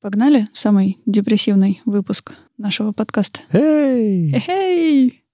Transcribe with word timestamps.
Погнали? 0.00 0.46
Самый 0.52 0.98
депрессивный 1.06 1.82
выпуск 1.84 2.34
нашего 2.56 2.92
подкаста. 2.92 3.40
Эй! 3.50 4.32
Эй! 4.46 5.24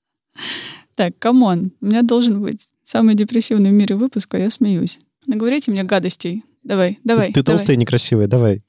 Так, 0.94 1.18
come 1.18 1.49
on, 1.49 1.72
у 1.82 1.86
меня 1.86 2.02
должен 2.02 2.40
быть 2.40 2.66
самый 2.82 3.14
депрессивный 3.14 3.70
в 3.70 3.74
мире 3.74 3.94
выпуск, 3.94 4.34
а 4.34 4.38
я 4.38 4.48
смеюсь. 4.48 5.00
Наговорите 5.26 5.70
мне 5.70 5.84
гадостей. 5.84 6.44
Давай, 6.62 6.98
давай. 7.04 7.32
Ты 7.32 7.42
давай. 7.42 7.58
толстая 7.58 7.76
и 7.76 7.78
некрасивая, 7.78 8.26
давай. 8.26 8.62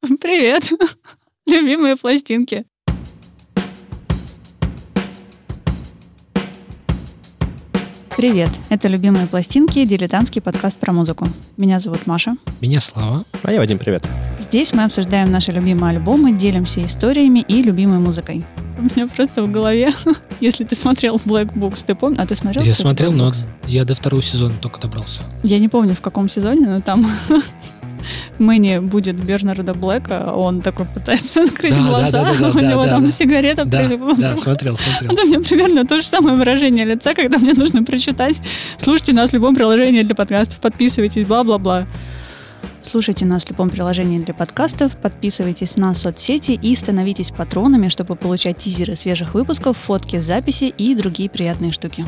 Привет, 0.02 0.70
любимые 1.46 1.96
пластинки. 1.96 2.66
Привет, 8.20 8.50
это 8.68 8.86
«Любимые 8.88 9.26
пластинки» 9.26 9.82
дилетантский 9.86 10.42
подкаст 10.42 10.76
про 10.76 10.92
музыку. 10.92 11.26
Меня 11.56 11.80
зовут 11.80 12.06
Маша. 12.06 12.36
Меня 12.60 12.78
Слава. 12.82 13.24
А 13.42 13.50
я 13.50 13.58
Вадим, 13.58 13.78
привет. 13.78 14.06
Здесь 14.38 14.74
мы 14.74 14.84
обсуждаем 14.84 15.30
наши 15.30 15.52
любимые 15.52 15.96
альбомы, 15.96 16.32
делимся 16.32 16.84
историями 16.84 17.42
и 17.48 17.62
любимой 17.62 17.98
музыкой. 17.98 18.44
У 18.76 18.82
меня 18.82 19.08
просто 19.08 19.42
в 19.42 19.50
голове, 19.50 19.94
если 20.40 20.64
ты 20.64 20.74
смотрел 20.74 21.16
Black 21.24 21.54
Books, 21.54 21.82
ты 21.86 21.94
помнишь? 21.94 22.18
А 22.20 22.26
ты 22.26 22.36
смотрел? 22.36 22.62
Я 22.62 22.72
кстати, 22.72 22.86
смотрел, 22.86 23.12
Black 23.12 23.16
но 23.16 23.30
Books? 23.30 23.46
я 23.66 23.86
до 23.86 23.94
второго 23.94 24.22
сезона 24.22 24.52
только 24.60 24.82
добрался. 24.82 25.22
Я 25.42 25.58
не 25.58 25.70
помню, 25.70 25.94
в 25.94 26.02
каком 26.02 26.28
сезоне, 26.28 26.66
но 26.66 26.80
там 26.82 27.10
Мэнни 28.38 28.78
будет 28.78 29.16
Бернарда 29.22 29.74
Блэка, 29.74 30.32
он 30.34 30.60
такой 30.60 30.86
пытается 30.86 31.42
открыть 31.44 31.74
Да, 31.74 31.88
глаза, 31.88 32.24
да, 32.24 32.34
да, 32.38 32.48
у 32.50 32.52
да, 32.52 32.60
него 32.60 32.84
да, 32.84 32.90
там 32.90 33.04
да. 33.04 33.10
сигарета 33.10 33.64
Да, 33.64 33.78
прилипла. 33.78 34.14
да, 34.14 34.36
смотрел, 34.36 34.76
смотрел. 34.76 35.12
Это 35.12 35.22
у 35.22 35.26
меня 35.26 35.40
примерно 35.40 35.86
то 35.86 36.00
же 36.00 36.06
самое 36.06 36.36
выражение 36.36 36.84
лица, 36.84 37.14
когда 37.14 37.38
мне 37.38 37.54
нужно 37.54 37.82
прочитать. 37.84 38.40
Слушайте 38.78 39.12
нас 39.12 39.30
в 39.30 39.34
любом 39.34 39.54
приложении 39.54 40.02
для 40.02 40.14
подкастов, 40.14 40.60
подписывайтесь, 40.60 41.26
бла-бла-бла. 41.26 41.86
Слушайте 42.82 43.24
нас 43.24 43.44
в 43.44 43.50
любом 43.50 43.70
приложении 43.70 44.18
для 44.18 44.34
подкастов, 44.34 44.96
подписывайтесь 44.96 45.76
на 45.76 45.94
соцсети 45.94 46.52
и 46.52 46.74
становитесь 46.74 47.30
патронами, 47.30 47.88
чтобы 47.88 48.16
получать 48.16 48.58
тизеры 48.58 48.96
свежих 48.96 49.34
выпусков, 49.34 49.76
фотки, 49.76 50.18
записи 50.18 50.64
и 50.64 50.94
другие 50.94 51.30
приятные 51.30 51.72
штуки. 51.72 52.04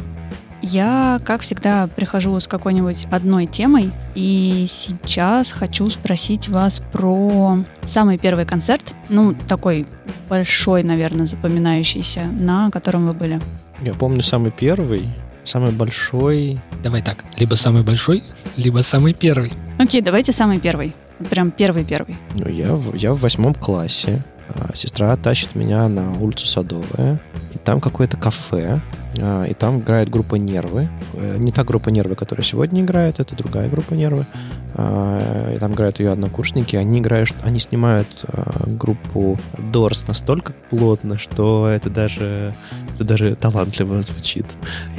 Я, 0.62 1.20
как 1.24 1.40
всегда, 1.40 1.88
прихожу 1.88 2.38
с 2.38 2.46
какой-нибудь 2.46 3.06
одной 3.10 3.46
темой, 3.46 3.92
и 4.14 4.66
сейчас 4.70 5.50
хочу 5.50 5.90
спросить 5.90 6.48
вас 6.48 6.80
про 6.92 7.58
самый 7.84 8.16
первый 8.16 8.46
концерт, 8.46 8.82
ну, 9.08 9.34
такой 9.48 9.86
большой, 10.28 10.84
наверное, 10.84 11.26
запоминающийся, 11.26 12.26
на 12.26 12.70
котором 12.70 13.08
вы 13.08 13.12
были. 13.12 13.40
Я 13.82 13.92
помню 13.94 14.22
самый 14.22 14.52
первый, 14.52 15.04
самый 15.44 15.72
большой. 15.72 16.60
Давай 16.82 17.02
так, 17.02 17.24
либо 17.36 17.56
самый 17.56 17.82
большой, 17.82 18.22
либо 18.56 18.78
самый 18.80 19.14
первый. 19.14 19.52
Окей, 19.78 20.00
давайте 20.00 20.32
самый 20.32 20.60
первый. 20.60 20.94
Прям 21.28 21.50
первый-первый. 21.50 22.16
Ну, 22.36 22.48
я, 22.48 22.74
в, 22.74 22.94
я 22.94 23.12
в 23.12 23.20
восьмом 23.20 23.54
классе. 23.54 24.22
А, 24.48 24.74
Сестра 24.74 25.16
тащит 25.16 25.54
меня 25.54 25.88
на 25.88 26.12
улицу 26.18 26.46
Садовая. 26.46 27.20
И 27.54 27.58
там 27.58 27.80
какое-то 27.80 28.16
кафе. 28.16 28.80
А, 29.18 29.44
И 29.44 29.54
там 29.54 29.80
играет 29.80 30.08
группа 30.08 30.36
«Нервы». 30.36 30.88
Э, 31.14 31.36
Не 31.38 31.52
та 31.52 31.64
группа 31.64 31.88
«Нервы», 31.90 32.14
которая 32.14 32.44
сегодня 32.44 32.82
играет, 32.82 33.20
это 33.20 33.36
другая 33.36 33.68
группа 33.68 33.94
«Нервы». 33.94 34.26
А, 34.74 35.52
И 35.54 35.58
там 35.58 35.74
играют 35.74 36.00
ее 36.00 36.10
однокурсники. 36.10 36.76
Они 36.76 37.00
играют, 37.00 37.34
они 37.42 37.58
снимают 37.58 38.08
а, 38.28 38.64
группу 38.66 39.38
Дорс 39.58 40.06
настолько 40.06 40.54
плотно, 40.70 41.18
что 41.18 41.68
это 41.68 41.90
даже, 41.90 42.54
это 42.94 43.04
даже 43.04 43.36
талантливо 43.36 44.02
звучит. 44.02 44.46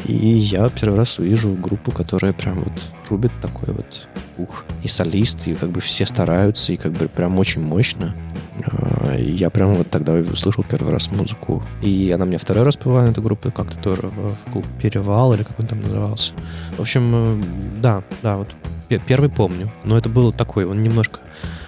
И 0.06 0.16
я 0.16 0.70
первый 0.70 0.98
раз 0.98 1.20
увижу 1.20 1.54
группу, 1.54 1.92
которая 1.92 2.34
прям 2.34 2.60
вот 2.60 2.74
рубит 3.10 3.32
такой 3.42 3.74
вот 3.74 4.08
ух. 4.38 4.66
И 4.84 4.88
солист, 4.88 5.48
и 5.48 5.56
как 5.56 5.70
бы 5.70 5.82
все 5.82 6.06
стараются, 6.06 6.74
и 6.74 6.78
как 6.78 6.92
бы 6.94 7.08
прям 7.08 7.38
очень 7.40 7.62
мощно. 7.62 8.16
А, 8.66 9.16
Я 9.18 9.50
прям 9.50 9.74
вот 9.76 9.90
тогда 9.90 10.14
услышал 10.14 10.64
первый 10.64 10.92
раз 10.92 11.12
музыку. 11.12 11.64
И 11.82 12.12
она 12.14 12.26
мне 12.26 12.38
второй 12.38 12.64
раз 12.64 12.78
бывала, 12.78 13.06
эта 13.08 13.22
группа, 13.22 13.52
как-то 13.52 13.78
тоже 13.78 14.04
в 14.04 14.52
клуб 14.52 14.66
«Перевал» 14.82 15.34
или 15.34 15.44
как 15.44 15.60
он 15.60 15.68
там 15.68 15.82
назывался. 15.82 16.34
В 16.78 16.82
общем, 16.82 17.12
э, 17.14 17.44
да, 17.82 18.04
да, 18.22 18.38
вот 18.38 18.50
пе- 18.88 19.02
первый 19.06 19.30
помню. 19.30 19.72
Но 19.84 19.98
это 19.98 20.10
был 20.10 20.32
такой, 20.32 20.66
он 20.66 20.84
немножко 20.84 21.20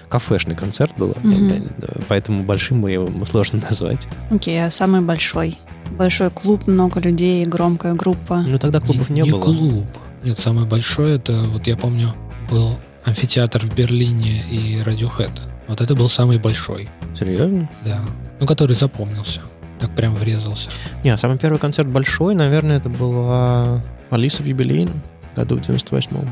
кафешный 0.10 0.56
концерт 0.56 0.94
был, 0.98 1.14
э, 1.24 1.60
поэтому 2.08 2.44
большим 2.44 2.80
мы 2.80 2.92
его 2.92 3.10
сложно 3.26 3.62
назвать. 3.68 4.08
Окей, 4.30 4.64
а 4.64 4.70
самый 4.72 5.02
большой? 5.02 5.58
Большой 5.98 6.30
клуб, 6.30 6.68
много 6.68 7.00
людей, 7.00 7.46
громкая 7.46 7.94
группа. 7.94 8.42
Ну 8.42 8.58
тогда 8.60 8.80
клубов 8.80 9.10
не, 9.10 9.24
было. 9.24 9.42
клуб. 9.42 9.86
Нет, 10.24 10.38
самый 10.40 10.66
большой, 10.66 11.16
это, 11.18 11.44
вот 11.44 11.68
я 11.68 11.78
помню, 11.78 12.14
был 12.50 12.78
амфитеатр 13.04 13.66
в 13.68 13.76
Берлине 13.76 14.44
и 14.50 14.78
Radiohead. 14.82 15.32
Вот 15.68 15.82
это 15.82 15.96
был 15.96 16.10
самый 16.10 16.38
большой, 16.38 16.88
Серьезно? 17.18 17.70
да. 17.84 18.02
Ну, 18.40 18.46
который 18.46 18.76
запомнился. 18.76 19.40
Так 19.80 19.94
прям 19.96 20.16
врезался. 20.16 20.70
Не, 21.04 21.18
самый 21.18 21.38
первый 21.38 21.58
концерт 21.60 21.88
большой, 21.90 22.36
наверное, 22.36 22.78
это 22.78 22.88
была 22.90 23.82
Алиса 24.10 24.42
в 24.44 24.46
юбилейном 24.46 25.02
году 25.36 25.58
в 25.58 25.62
98-м. 25.62 26.30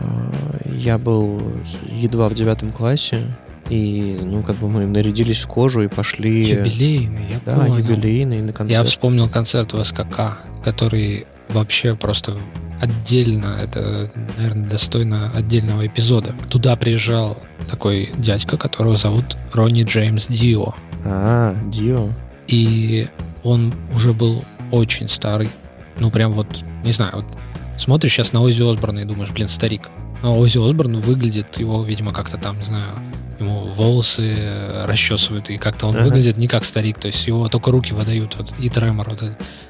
А, 0.00 0.32
Я 0.70 0.98
был 0.98 1.40
едва 1.90 2.28
в 2.28 2.34
девятом 2.34 2.70
классе, 2.72 3.20
и, 3.68 4.18
ну, 4.22 4.42
как 4.42 4.56
бы 4.56 4.68
мы 4.70 4.86
нарядились 4.86 5.40
в 5.42 5.48
кожу 5.48 5.82
и 5.82 5.88
пошли... 5.88 6.48
Юбилейный, 6.48 7.22
я 7.32 7.40
Да, 7.44 7.56
понял. 7.66 7.78
юбилейный 7.78 8.40
на 8.42 8.46
Я 8.48 8.52
концерт. 8.52 8.88
вспомнил 8.88 9.28
концерт 9.28 9.72
в 9.72 9.82
СКК, 9.84 10.38
который 10.64 11.26
вообще 11.48 11.94
просто 11.96 12.38
отдельно, 12.80 13.58
это, 13.62 14.10
наверное, 14.36 14.68
достойно 14.68 15.30
отдельного 15.34 15.86
эпизода. 15.86 16.34
Туда 16.48 16.76
приезжал 16.76 17.38
такой 17.70 18.10
дядька, 18.18 18.56
которого 18.56 18.96
зовут 18.96 19.36
Ронни 19.52 19.84
Джеймс 19.84 20.26
Дио. 20.26 20.74
А, 21.04 21.56
Дио. 21.66 22.08
И 22.48 23.08
он 23.42 23.74
уже 23.94 24.12
был 24.12 24.44
очень 24.70 25.08
старый. 25.08 25.48
Ну, 25.98 26.10
прям 26.10 26.32
вот, 26.32 26.64
не 26.84 26.92
знаю, 26.92 27.16
вот 27.16 27.24
смотришь 27.78 28.12
сейчас 28.12 28.32
на 28.32 28.42
Ози 28.42 28.62
Осборна 28.62 29.00
и 29.00 29.04
думаешь, 29.04 29.30
блин, 29.30 29.48
старик. 29.48 29.88
Но 30.22 30.38
Ози 30.38 30.58
Осборн 30.58 31.00
выглядит, 31.00 31.56
его, 31.58 31.82
видимо, 31.84 32.12
как-то 32.12 32.38
там, 32.38 32.58
не 32.58 32.64
знаю, 32.64 32.84
ему 33.38 33.64
волосы 33.72 34.34
расчесывают, 34.84 35.50
и 35.50 35.58
как-то 35.58 35.86
он 35.88 35.96
Ага. 35.96 36.04
выглядит 36.04 36.38
не 36.38 36.48
как 36.48 36.64
старик, 36.64 36.98
то 36.98 37.08
есть 37.08 37.26
его 37.26 37.48
только 37.48 37.70
руки 37.70 37.92
выдают, 37.92 38.34
вот, 38.36 38.52
и 38.58 38.68
тремор 38.68 39.10
вот. 39.10 39.22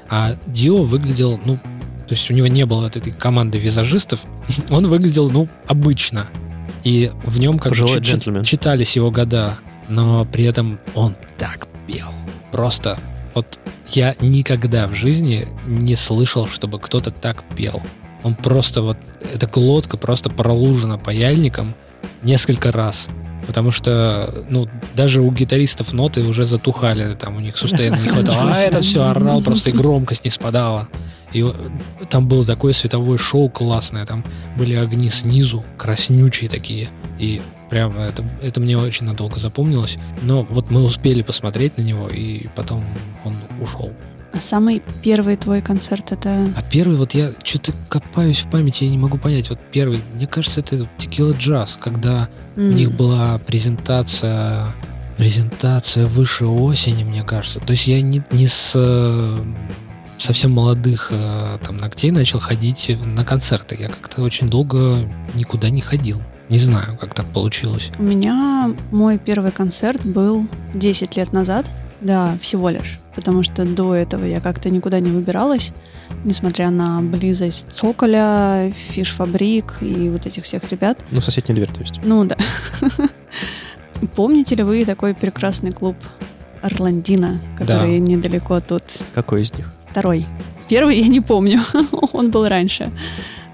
А 0.09 0.35
Дио 0.47 0.83
выглядел, 0.83 1.39
ну, 1.45 1.57
то 2.07 2.15
есть 2.15 2.29
у 2.31 2.33
него 2.33 2.47
не 2.47 2.65
было 2.65 2.81
вот 2.81 2.95
этой 2.95 3.11
команды 3.11 3.57
визажистов, 3.57 4.21
он 4.69 4.87
выглядел, 4.87 5.29
ну, 5.29 5.47
обычно. 5.67 6.27
И 6.83 7.11
в 7.23 7.39
нем 7.39 7.57
как 7.59 7.65
бы 7.65 7.69
Пожилой 7.69 7.95
чит- 7.97 8.05
джентльмен. 8.05 8.43
читались 8.43 8.95
его 8.95 9.11
года, 9.11 9.57
но 9.89 10.25
при 10.25 10.45
этом 10.45 10.79
он 10.95 11.15
так 11.37 11.67
пел. 11.85 12.07
Просто 12.51 12.97
вот 13.33 13.59
я 13.89 14.15
никогда 14.21 14.87
в 14.87 14.93
жизни 14.93 15.47
не 15.65 15.95
слышал, 15.95 16.47
чтобы 16.47 16.79
кто-то 16.79 17.11
так 17.11 17.43
пел. 17.55 17.81
Он 18.23 18.35
просто 18.35 18.81
вот, 18.81 18.97
эта 19.33 19.47
глотка 19.47 19.97
просто 19.97 20.29
пролужена 20.29 20.97
паяльником 20.97 21.75
несколько 22.23 22.71
раз. 22.71 23.07
Потому 23.45 23.71
что, 23.71 24.43
ну, 24.49 24.67
даже 24.95 25.21
у 25.21 25.31
гитаристов 25.31 25.93
ноты 25.93 26.21
уже 26.21 26.43
затухали, 26.43 27.13
там 27.15 27.37
у 27.37 27.39
них 27.39 27.57
сустояна 27.57 27.97
не 27.97 28.09
хватало. 28.09 28.51
А 28.53 28.59
этот 28.59 28.83
все 28.83 29.03
орал, 29.03 29.41
просто 29.41 29.69
и 29.69 29.73
громкость 29.73 30.25
не 30.25 30.31
спадала. 30.31 30.89
И 31.37 31.43
э, 31.43 32.05
там 32.09 32.27
было 32.27 32.45
такое 32.45 32.73
световое 32.73 33.17
шоу 33.17 33.49
классное, 33.49 34.05
там 34.05 34.23
были 34.57 34.73
огни 34.73 35.09
снизу, 35.09 35.63
краснючие 35.77 36.49
такие. 36.49 36.89
И 37.19 37.41
прям 37.69 37.97
это, 37.97 38.25
это 38.41 38.59
мне 38.59 38.77
очень 38.77 39.05
надолго 39.05 39.39
запомнилось. 39.39 39.97
Но 40.23 40.43
вот 40.43 40.71
мы 40.71 40.83
успели 40.83 41.21
посмотреть 41.21 41.77
на 41.77 41.83
него, 41.83 42.09
и 42.09 42.47
потом 42.55 42.83
он 43.23 43.35
ушел. 43.61 43.93
А 44.33 44.39
самый 44.39 44.81
первый 45.03 45.37
твой 45.37 45.61
концерт 45.61 46.11
это... 46.11 46.51
А 46.55 46.61
первый, 46.61 46.97
вот 46.97 47.13
я 47.13 47.31
что-то 47.43 47.71
копаюсь 47.89 48.39
в 48.39 48.49
памяти, 48.49 48.83
я 48.83 48.89
не 48.89 48.97
могу 48.97 49.17
понять. 49.17 49.49
Вот 49.49 49.59
первый, 49.71 49.99
мне 50.13 50.27
кажется, 50.27 50.59
это 50.59 50.87
Текила 50.97 51.33
Джаз, 51.33 51.77
когда 51.79 52.29
у 52.55 52.61
них 52.61 52.91
была 52.91 53.37
презентация 53.39 54.73
презентация 55.17 56.05
выше 56.05 56.45
осени, 56.45 57.03
мне 57.03 57.23
кажется. 57.23 57.59
То 57.59 57.71
есть 57.71 57.87
я 57.87 58.01
не, 58.01 58.21
не 58.31 58.45
с 58.45 58.73
э, 58.75 59.37
совсем 60.17 60.51
молодых 60.51 61.07
э, 61.11 61.57
там 61.65 61.77
ногтей 61.77 62.11
начал 62.11 62.39
ходить 62.39 62.95
на 63.03 63.23
концерты. 63.23 63.77
Я 63.79 63.89
как-то 63.89 64.21
очень 64.21 64.49
долго 64.49 65.07
никуда 65.33 65.69
не 65.69 65.81
ходил. 65.81 66.21
Не 66.49 66.59
знаю, 66.59 66.97
как 66.97 67.13
так 67.13 67.25
получилось. 67.27 67.91
У 67.99 68.03
меня 68.03 68.73
мой 68.91 69.17
первый 69.17 69.51
концерт 69.51 70.03
был 70.05 70.47
10 70.73 71.17
лет 71.17 71.33
назад. 71.33 71.69
Да, 71.99 72.37
всего 72.39 72.69
лишь. 72.69 72.99
Потому 73.15 73.43
что 73.43 73.65
до 73.65 73.95
этого 73.95 74.23
я 74.23 74.39
как-то 74.39 74.69
никуда 74.69 74.99
не 74.99 75.09
выбиралась, 75.09 75.71
несмотря 76.23 76.69
на 76.69 77.01
близость 77.01 77.65
Цоколя, 77.71 78.71
Фиш-фабрик 78.91 79.81
и 79.81 80.09
вот 80.09 80.25
этих 80.25 80.43
всех 80.43 80.69
ребят. 80.71 80.99
Ну, 81.11 81.21
соседняя 81.21 81.55
дверь, 81.55 81.71
то 81.71 81.81
есть. 81.81 81.95
Ну 82.03 82.23
да. 82.23 82.37
Помните 84.15 84.55
ли 84.55 84.63
вы 84.63 84.85
такой 84.85 85.15
прекрасный 85.15 85.71
клуб 85.71 85.97
Орландина, 86.61 87.41
который 87.57 87.99
недалеко 87.99 88.59
тут? 88.59 88.83
Какой 89.15 89.41
из 89.41 89.53
них? 89.53 89.73
Второй. 89.89 90.25
Первый 90.69 90.99
я 90.99 91.07
не 91.07 91.21
помню, 91.21 91.61
он 92.13 92.31
был 92.31 92.47
раньше. 92.47 92.91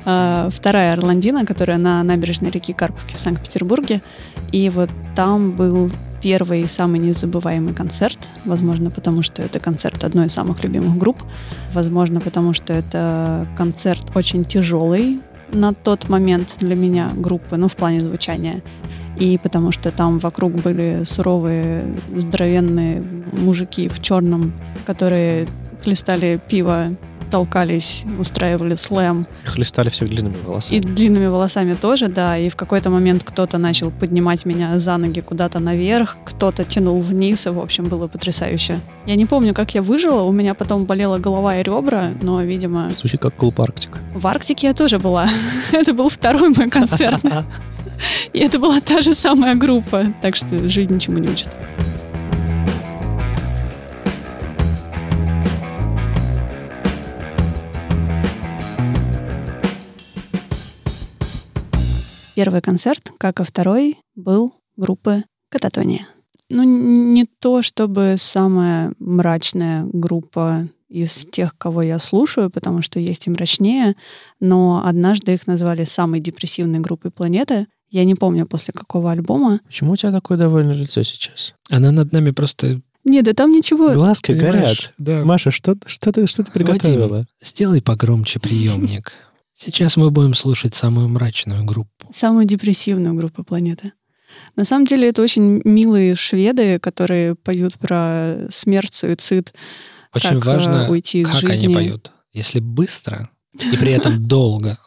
А, 0.06 0.50
Вторая 0.52 0.94
Орландина, 0.94 1.46
которая 1.46 1.78
на 1.78 2.04
набережной 2.04 2.50
реки 2.50 2.74
Карповки 2.74 3.16
в 3.16 3.20
Санкт-Петербурге. 3.20 4.02
И 4.52 4.70
вот 4.70 4.90
там 5.16 5.52
был 5.52 5.92
первый 6.22 6.62
и 6.62 6.68
самый 6.68 7.00
незабываемый 7.00 7.74
концерт. 7.74 8.30
Возможно, 8.46 8.90
потому 8.90 9.24
что 9.24 9.42
это 9.42 9.60
концерт 9.60 10.04
одной 10.04 10.28
из 10.28 10.34
самых 10.34 10.64
любимых 10.64 10.98
групп. 10.98 11.22
Возможно, 11.74 12.20
потому 12.20 12.54
что 12.54 12.74
это 12.74 13.48
концерт 13.58 14.06
очень 14.16 14.44
тяжелый 14.44 15.22
на 15.52 15.74
тот 15.74 16.10
момент 16.10 16.48
для 16.60 16.76
меня 16.76 17.12
группы, 17.16 17.58
ну, 17.58 17.68
в 17.68 17.76
плане 17.76 18.00
звучания. 18.00 18.64
И 19.18 19.38
потому 19.38 19.72
что 19.72 19.92
там 19.92 20.18
вокруг 20.20 20.54
были 20.54 21.04
суровые, 21.06 21.96
здоровенные 22.16 23.04
мужики 23.34 23.88
в 23.88 24.02
черном, 24.02 24.54
которые 24.86 25.48
хлестали 25.84 26.40
пиво 26.48 26.90
толкались, 27.34 28.04
устраивали 28.20 28.76
слэм. 28.76 29.26
Хлестали 29.44 29.90
всех 29.90 30.08
длинными 30.08 30.36
волосами. 30.46 30.78
И 30.78 30.82
длинными 30.82 31.26
волосами 31.26 31.74
тоже, 31.74 32.08
да. 32.08 32.38
И 32.38 32.48
в 32.48 32.56
какой-то 32.56 32.92
момент 32.92 33.24
кто-то 33.24 33.58
начал 33.58 33.90
поднимать 33.90 34.46
меня 34.46 34.78
за 34.78 34.98
ноги 34.98 35.20
куда-то 35.20 35.60
наверх, 35.60 36.18
кто-то 36.26 36.64
тянул 36.64 37.02
вниз, 37.02 37.48
и, 37.48 37.50
в 37.50 37.60
общем, 37.60 37.86
было 37.86 38.08
потрясающе. 38.08 38.80
Я 39.08 39.16
не 39.16 39.26
помню, 39.26 39.56
как 39.56 39.74
я 39.74 39.82
выжила, 39.82 40.22
у 40.22 40.32
меня 40.32 40.54
потом 40.54 40.86
болела 40.86 41.18
голова 41.18 41.58
и 41.58 41.64
ребра, 41.64 42.12
но, 42.22 42.40
видимо... 42.44 42.92
Звучит 43.00 43.20
как 43.20 43.36
клуб 43.36 43.60
Арктик. 43.60 43.98
В 44.14 44.28
Арктике 44.28 44.68
я 44.68 44.74
тоже 44.76 45.00
была. 45.00 45.28
Это 45.72 45.92
был 45.96 46.10
второй 46.10 46.50
мой 46.56 46.70
концерт. 46.70 47.22
И 48.34 48.40
это 48.40 48.60
была 48.60 48.82
та 48.82 49.02
же 49.02 49.16
самая 49.16 49.56
группа, 49.56 50.14
так 50.22 50.36
что 50.36 50.68
жизнь 50.68 50.94
ничему 50.94 51.20
не 51.20 51.30
учит. 51.30 51.48
Первый 62.36 62.62
концерт, 62.62 63.12
как 63.18 63.40
и 63.40 63.44
второй, 63.44 63.98
был 64.16 64.54
группы 64.76 65.24
Кататония. 65.50 66.08
Ну, 66.50 66.64
не 66.64 67.26
то 67.26 67.62
чтобы 67.62 68.16
самая 68.18 68.94
мрачная 69.00 69.86
группа 69.92 70.68
из 70.90 71.26
тех, 71.32 71.58
кого 71.58 71.82
я 71.82 71.98
слушаю, 72.00 72.50
потому 72.50 72.82
что 72.82 73.00
есть 73.00 73.28
и 73.28 73.30
мрачнее, 73.30 73.96
но 74.40 74.84
однажды 74.86 75.34
их 75.34 75.48
назвали 75.48 75.84
самой 75.84 76.20
депрессивной 76.20 76.80
группой 76.80 77.12
планеты. 77.12 77.68
Я 77.90 78.04
не 78.04 78.16
помню, 78.16 78.46
после 78.46 78.74
какого 78.74 79.12
альбома. 79.12 79.60
Почему 79.66 79.94
у 79.94 79.96
тебя 79.96 80.12
такое 80.12 80.38
довольное 80.38 80.76
лицо 80.76 81.04
сейчас? 81.04 81.54
Она 81.70 81.92
над 81.92 82.12
нами 82.12 82.32
просто... 82.32 82.82
Нет, 83.04 83.26
да 83.26 83.34
там 83.34 83.52
ничего. 83.52 83.94
Глазки 83.94 84.34
Понимаешь, 84.34 84.54
горят. 84.54 84.94
Да. 84.98 85.26
Маша, 85.26 85.52
что, 85.52 85.76
что, 85.86 86.12
ты, 86.12 86.26
что 86.26 86.44
ты 86.44 86.52
приготовила? 86.52 87.08
Вадим, 87.08 87.28
сделай 87.44 87.82
погромче 87.82 88.40
приемник. 88.40 89.14
Сейчас 89.56 89.98
мы 89.98 90.10
будем 90.12 90.34
слушать 90.34 90.76
самую 90.76 91.10
мрачную 91.10 91.64
группу. 91.64 92.08
Самую 92.12 92.46
депрессивную 92.46 93.14
группу 93.14 93.44
планеты. 93.44 93.94
На 94.56 94.66
самом 94.66 94.86
деле 94.86 95.10
это 95.10 95.22
очень 95.22 95.62
милые 95.64 96.16
шведы, 96.16 96.80
которые 96.80 97.36
поют 97.36 97.76
про 97.76 98.48
смерть, 98.52 98.94
суицид, 98.94 99.54
Очень 100.14 100.36
как, 100.42 100.46
важно, 100.46 100.76
э, 100.88 100.90
уйти 100.90 101.22
из 101.22 101.30
как 101.30 101.42
жизни. 101.42 101.66
они 101.66 101.74
поют. 101.74 102.12
Если 102.34 102.60
быстро 102.60 103.30
и 103.54 103.78
при 103.78 103.92
этом 103.92 104.28
долго, 104.28 104.80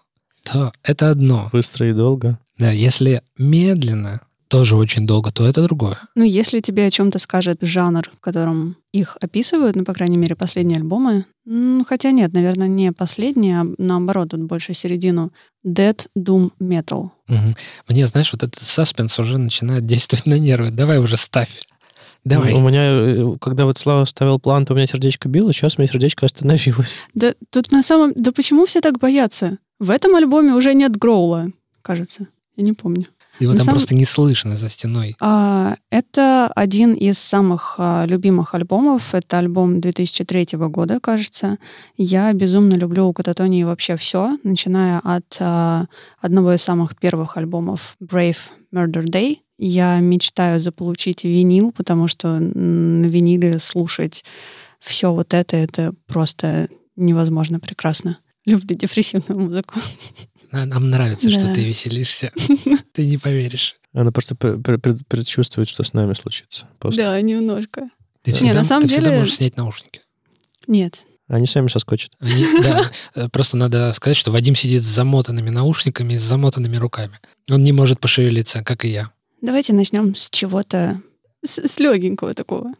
то 0.43 0.73
это 0.83 1.11
одно. 1.11 1.49
Быстро 1.53 1.89
и 1.89 1.93
долго. 1.93 2.39
Да, 2.59 2.71
если 2.71 3.23
медленно, 3.39 4.25
тоже 4.48 4.76
очень 4.76 5.06
долго, 5.06 5.31
то 5.31 5.46
это 5.46 5.62
другое. 5.62 5.98
Ну, 6.14 6.25
если 6.25 6.60
тебе 6.60 6.87
о 6.87 6.90
чем-то 6.90 7.19
скажет 7.19 7.58
жанр, 7.60 8.10
в 8.16 8.20
котором 8.20 8.76
их 8.93 9.16
описывают, 9.20 9.76
ну, 9.76 9.84
по 9.84 9.93
крайней 9.93 10.16
мере, 10.16 10.37
последние 10.37 10.78
альбомы, 10.78 11.26
ну, 11.44 11.84
хотя 11.88 12.10
нет, 12.10 12.32
наверное, 12.32 12.69
не 12.69 12.93
последние, 12.93 13.60
а 13.60 13.66
наоборот, 13.78 14.31
тут 14.31 14.40
больше 14.43 14.75
середину. 14.75 15.32
Dead 15.64 15.98
Doom 16.16 16.50
Metal. 16.60 17.10
Мгм. 17.28 17.56
Мне, 17.88 18.06
знаешь, 18.06 18.32
вот 18.32 18.43
этот 18.43 18.62
саспенс 18.62 19.19
уже 19.19 19.38
начинает 19.38 19.84
действовать 19.84 20.26
на 20.26 20.38
нервы. 20.38 20.70
Давай 20.70 20.98
уже 20.98 21.16
ставь. 21.16 21.58
Давай. 22.25 22.52
У 22.54 22.60
меня, 22.60 22.82
э, 22.82 23.37
когда 23.40 23.66
вот 23.66 23.78
Слава 23.78 24.04
ставил 24.04 24.40
план, 24.40 24.66
то 24.66 24.72
у 24.72 24.76
меня 24.76 24.88
сердечко 24.88 25.28
било, 25.28 25.52
сейчас 25.52 25.78
у 25.78 25.81
меня 25.81 25.88
сердечко 25.88 26.26
остановилось. 26.26 27.00
Да 27.14 27.34
тут 27.50 27.70
на 27.70 27.84
самом... 27.84 28.12
Да 28.16 28.32
почему 28.32 28.66
все 28.66 28.81
так 28.81 28.98
боятся? 28.98 29.58
В 29.78 29.90
этом 29.90 30.16
альбоме 30.16 30.52
уже 30.52 30.75
нет 30.75 30.96
гроула, 30.96 31.52
кажется. 31.82 32.26
Я 32.56 32.64
не 32.64 32.72
помню. 32.72 33.06
Его 33.38 33.53
на 33.53 33.59
там 33.59 33.67
самом- 33.67 33.79
просто 33.79 33.94
не 33.94 34.05
слышно 34.05 34.56
за 34.56 34.69
стеной. 34.69 35.17
А, 35.21 35.77
это 35.91 36.50
один 36.55 36.94
из 36.94 37.19
самых 37.19 37.75
а, 37.79 38.06
любимых 38.06 38.55
альбомов. 38.55 39.15
Это 39.15 39.38
альбом 39.38 39.81
2003 39.81 40.49
года, 40.69 41.00
кажется. 41.00 41.59
Я 41.97 42.33
безумно 42.33 42.75
люблю 42.75 43.06
у 43.06 43.12
Кататонии 43.12 43.62
вообще 43.65 43.97
все, 43.97 44.38
начиная 44.43 45.00
от 45.00 45.37
а, 45.41 45.87
одного 46.21 46.55
из 46.55 46.62
самых 46.62 46.97
первых 46.97 47.37
альбомов 47.37 47.97
Brave 48.03 48.38
Murder 48.75 49.05
Day. 49.05 49.39
Я 49.59 50.00
мечтаю 50.00 50.61
заполучить 50.61 51.25
винил, 51.25 51.73
потому 51.73 52.09
что 52.09 52.39
на 52.39 53.06
виниле 53.06 53.59
слушать 53.59 54.25
все 54.81 55.12
вот 55.12 55.32
это, 55.32 55.56
это 55.56 55.94
просто 56.06 56.69
невозможно 56.94 57.59
прекрасно. 57.59 58.19
Люблю 58.44 58.77
депрессивную 58.77 59.41
музыку. 59.41 59.81
Нам 60.52 60.90
нравится, 60.90 61.31
что 61.31 61.43
Да. 61.46 61.54
ты 61.54 61.64
веселишься. 61.64 62.32
Ты 62.93 63.06
не 63.06 63.19
поверишь. 63.19 63.76
Она 63.93 64.12
просто 64.12 64.34
пр- 64.34 64.58
пр- 64.60 64.78
пр- 64.78 64.96
предчувствует, 65.08 65.69
что 65.69 65.82
с 65.84 65.93
нами 65.93 66.14
случится. 66.14 66.69
Да, 66.81 67.20
немножко. 67.20 67.88
Ты 68.22 68.32
Не, 68.32 68.37
всегда, 68.37 68.54
на 68.54 68.64
самом 68.64 68.82
ты 68.82 68.88
всегда 68.88 69.06
деле- 69.10 69.19
можешь 69.20 69.34
снять 69.37 69.56
наушники. 69.56 70.00
Нет. 70.66 71.04
Они 71.28 71.46
сами 71.46 71.69
соскочат. 71.69 72.12
Они- 72.20 72.46
да, 72.62 72.90
э, 73.14 73.28
просто 73.28 73.56
надо 73.56 73.93
сказать, 73.94 74.16
что 74.16 74.31
Вадим 74.31 74.54
сидит 74.56 74.82
с 74.82 74.87
замотанными 74.87 75.50
наушниками 75.50 76.14
и 76.14 76.19
с 76.19 76.22
замотанными 76.22 76.76
руками. 76.76 77.19
Он 77.50 77.62
не 77.64 77.72
может 77.72 78.00
пошевелиться, 78.00 78.62
как 78.62 78.84
и 78.84 78.88
я. 78.88 79.10
Давайте 79.43 79.72
начнем 79.72 80.14
с 80.14 80.31
чего-то, 80.31 81.00
с, 81.44 81.58
с 81.58 81.78
легенького 81.78 82.34
такого. 82.34 82.72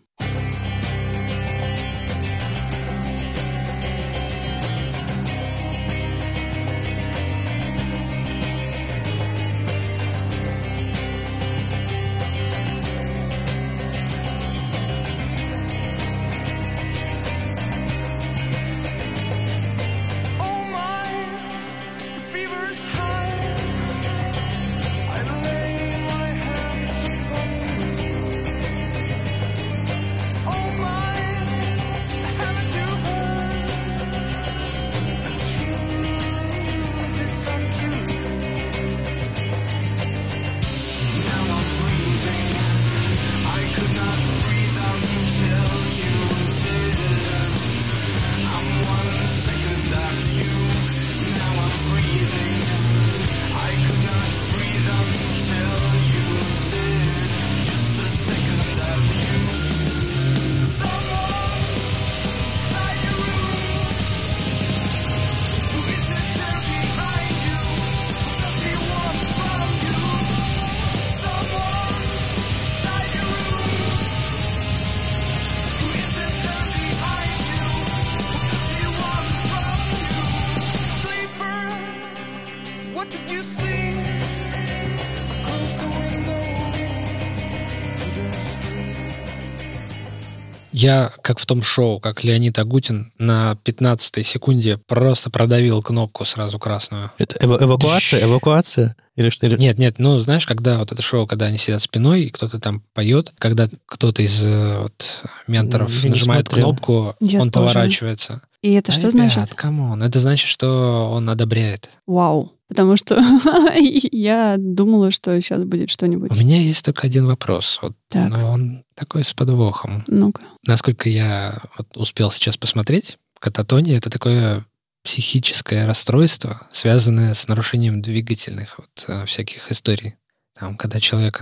Я, 90.77 91.11
как 91.23 91.39
в 91.39 91.47
том 91.47 91.63
шоу, 91.63 92.01
как 92.01 92.23
Леонид 92.23 92.59
Агутин, 92.59 93.11
на 93.17 93.57
15 93.65 94.27
секунде 94.27 94.77
просто 94.77 95.31
продавил 95.31 95.81
кнопку 95.81 96.27
сразу 96.27 96.59
красную. 96.59 97.13
Это 97.17 97.39
эва- 97.39 97.65
эвакуация? 97.65 98.23
Эвакуация? 98.23 98.95
Или 99.17 99.31
что? 99.31 99.47
Или... 99.47 99.57
Нет, 99.57 99.79
нет, 99.79 99.95
ну, 99.99 100.19
знаешь, 100.19 100.47
когда 100.47 100.79
вот 100.79 100.93
это 100.93 101.01
шоу, 101.01 101.27
когда 101.27 101.47
они 101.47 101.57
сидят 101.57 101.81
спиной, 101.81 102.25
и 102.25 102.29
кто-то 102.29 102.61
там 102.61 102.83
поет, 102.93 103.33
когда 103.39 103.71
кто-то 103.87 104.21
из 104.21 104.43
э, 104.43 104.81
вот, 104.83 105.23
менторов 105.47 105.91
Я 106.05 106.11
нажимает 106.11 106.51
кнопку, 106.51 107.15
Я 107.21 107.41
он 107.41 107.51
тоже. 107.51 107.69
поворачивается. 107.69 108.43
И 108.67 108.73
это 108.73 108.91
что 108.91 109.09
Ребят, 109.09 109.33
значит? 109.33 109.55
come 109.55 109.82
on, 109.82 110.03
это 110.03 110.19
значит, 110.19 110.49
что 110.49 111.09
он 111.13 111.31
одобряет. 111.31 111.89
Вау. 112.07 112.53
Потому 112.69 112.97
что 112.97 113.15
я 113.77 114.57
думала, 114.59 115.13
что 115.13 115.41
сейчас 115.41 115.63
будет 115.63 115.89
что-нибудь. 115.89 116.33
У 116.33 116.35
меня 116.35 116.61
есть 116.61 116.85
только 116.85 117.07
один 117.07 117.27
вопрос, 117.27 117.79
вот, 117.81 117.93
Так. 118.09 118.29
но 118.29 118.51
он 118.51 118.83
такой 118.97 119.25
с 119.25 119.33
подвохом. 119.35 120.03
Ну-ка. 120.09 120.43
Насколько 120.67 121.09
я 121.09 121.63
вот 121.79 121.97
успел 121.97 122.33
сейчас 122.33 122.57
посмотреть, 122.57 123.19
кататония— 123.39 123.97
это 123.99 124.11
такое 124.11 124.65
психическое 125.05 125.87
расстройство, 125.87 126.67
связанное 126.73 127.35
с 127.35 127.47
нарушением 127.47 128.03
двигательных 128.03 128.79
вот, 128.79 129.05
э, 129.07 129.27
всяких 129.27 129.71
историй. 129.71 130.17
Там, 130.59 130.77
когда 130.77 130.99
человек, 130.99 131.41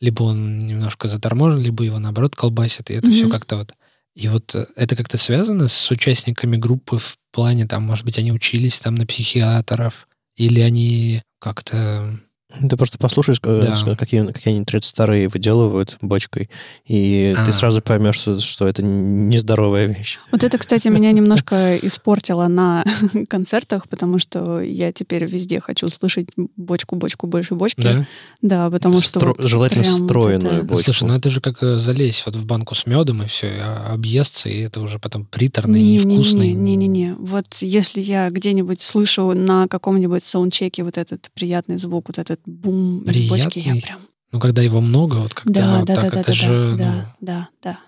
либо 0.00 0.22
он 0.24 0.58
немножко 0.58 1.08
заторможен, 1.08 1.60
либо 1.60 1.82
его, 1.84 1.98
наоборот, 1.98 2.36
колбасит, 2.36 2.90
и 2.90 2.94
это 2.94 3.10
все 3.10 3.22
Мгм. 3.22 3.30
как-то 3.32 3.56
вот... 3.56 3.72
И 4.18 4.26
вот 4.26 4.52
э, 4.56 4.66
это 4.74 4.96
как-то 4.96 5.16
связано 5.16 5.68
с 5.68 5.90
участниками 5.92 6.56
группы 6.56 6.98
в 6.98 7.16
плане, 7.30 7.68
там, 7.68 7.84
может 7.84 8.04
быть, 8.04 8.18
они 8.18 8.32
учились 8.32 8.80
там 8.80 8.96
на 8.96 9.06
психиатров, 9.06 10.08
или 10.36 10.60
они 10.60 11.22
как-то... 11.38 12.18
Ты 12.48 12.76
просто 12.78 12.96
послушаешь, 12.96 13.38
э, 13.42 13.74
Да. 13.84 13.94
какие, 13.94 14.24
какие 14.32 14.54
они 14.54 14.64
32-е 14.64 15.28
выделывают 15.28 15.98
бочкой, 16.00 16.48
и 16.86 17.34
А. 17.36 17.44
ты 17.44 17.52
сразу 17.52 17.82
поймешь, 17.82 18.16
что, 18.16 18.40
что 18.40 18.66
это 18.66 18.82
нездоровая 18.82 19.84
вещь. 19.84 20.18
Вот 20.32 20.42
это, 20.42 20.56
кстати, 20.56 20.88
меня 20.88 21.12
немножко 21.12 21.76
испортило 21.76 22.46
на 22.48 22.84
концертах, 23.28 23.86
потому 23.90 24.18
что 24.18 24.62
я 24.62 24.92
теперь 24.92 25.26
везде 25.26 25.60
хочу 25.60 25.88
слышать 25.88 26.28
бочку, 26.56 26.96
бочку, 26.96 27.26
больше 27.26 27.54
бочки. 27.54 27.82
Да? 27.82 28.06
Да, 28.40 28.70
потому 28.70 29.02
что 29.02 29.20
вот 29.20 29.44
желательно 29.44 29.84
вот 29.84 30.00
встроенную 30.00 30.52
это- 30.54 30.62
Ну, 30.62 30.68
бочку. 30.68 30.84
слушай, 30.84 31.04
ну 31.06 31.14
это 31.16 31.28
же 31.28 31.42
как 31.42 31.62
э, 31.62 31.76
залезть 31.76 32.22
вот 32.24 32.36
в 32.36 32.46
банку 32.46 32.74
с 32.74 32.86
медом, 32.86 33.22
и 33.22 33.26
все, 33.26 33.60
объестся, 33.60 34.48
и 34.48 34.60
это 34.60 34.80
уже 34.80 34.98
потом 34.98 35.26
приторный, 35.26 35.82
невкусный. 35.82 36.52
Не-не-не, 36.54 37.14
вот 37.18 37.56
если 37.60 38.00
я 38.00 38.30
где-нибудь 38.30 38.80
слышу 38.80 39.34
на 39.34 39.68
каком-нибудь 39.68 40.22
саундчеке 40.22 40.82
вот 40.82 40.96
этот 40.96 41.28
приятный 41.34 41.76
звук, 41.76 42.08
вот 42.08 42.18
этот 42.18 42.37
бум 42.46 43.02
из 43.02 43.28
бочки, 43.28 43.58
я 43.58 43.72
Приятный? 43.72 43.82
прям... 43.82 44.00
Ну, 44.30 44.40
когда 44.40 44.60
его 44.62 44.80
много, 44.80 45.16
вот 45.16 45.34
как-то 45.34 45.52
Да, 45.52 45.78
вот 45.78 45.86
да, 45.86 45.94
так, 45.94 46.04
да, 46.04 46.10
да, 46.10 46.20
это 46.20 46.30
да, 46.30 46.36
же... 46.36 46.46
да, 46.46 46.54
ну, 46.68 46.76
да, 46.78 47.14
да, 47.20 47.48
да. 47.62 47.78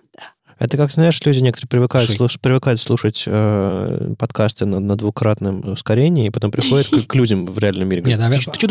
Это 0.58 0.76
как, 0.76 0.92
знаешь, 0.92 1.18
люди 1.24 1.40
некоторые 1.40 1.68
привыкают, 1.68 2.10
слуш- 2.10 2.38
привыкают 2.38 2.80
слушать 2.80 3.24
э, 3.26 4.14
подкасты 4.18 4.66
на, 4.66 4.78
на 4.78 4.96
двукратном 4.96 5.66
ускорении, 5.70 6.26
и 6.26 6.30
потом 6.30 6.50
приходят 6.50 6.86
к, 6.88 7.06
к 7.06 7.14
людям 7.14 7.46
в 7.46 7.58
реальном 7.58 7.88
мире. 7.88 8.02
Нет, 8.02 8.20
а- 8.20 8.30
ты 8.30 8.40
что 8.40 8.68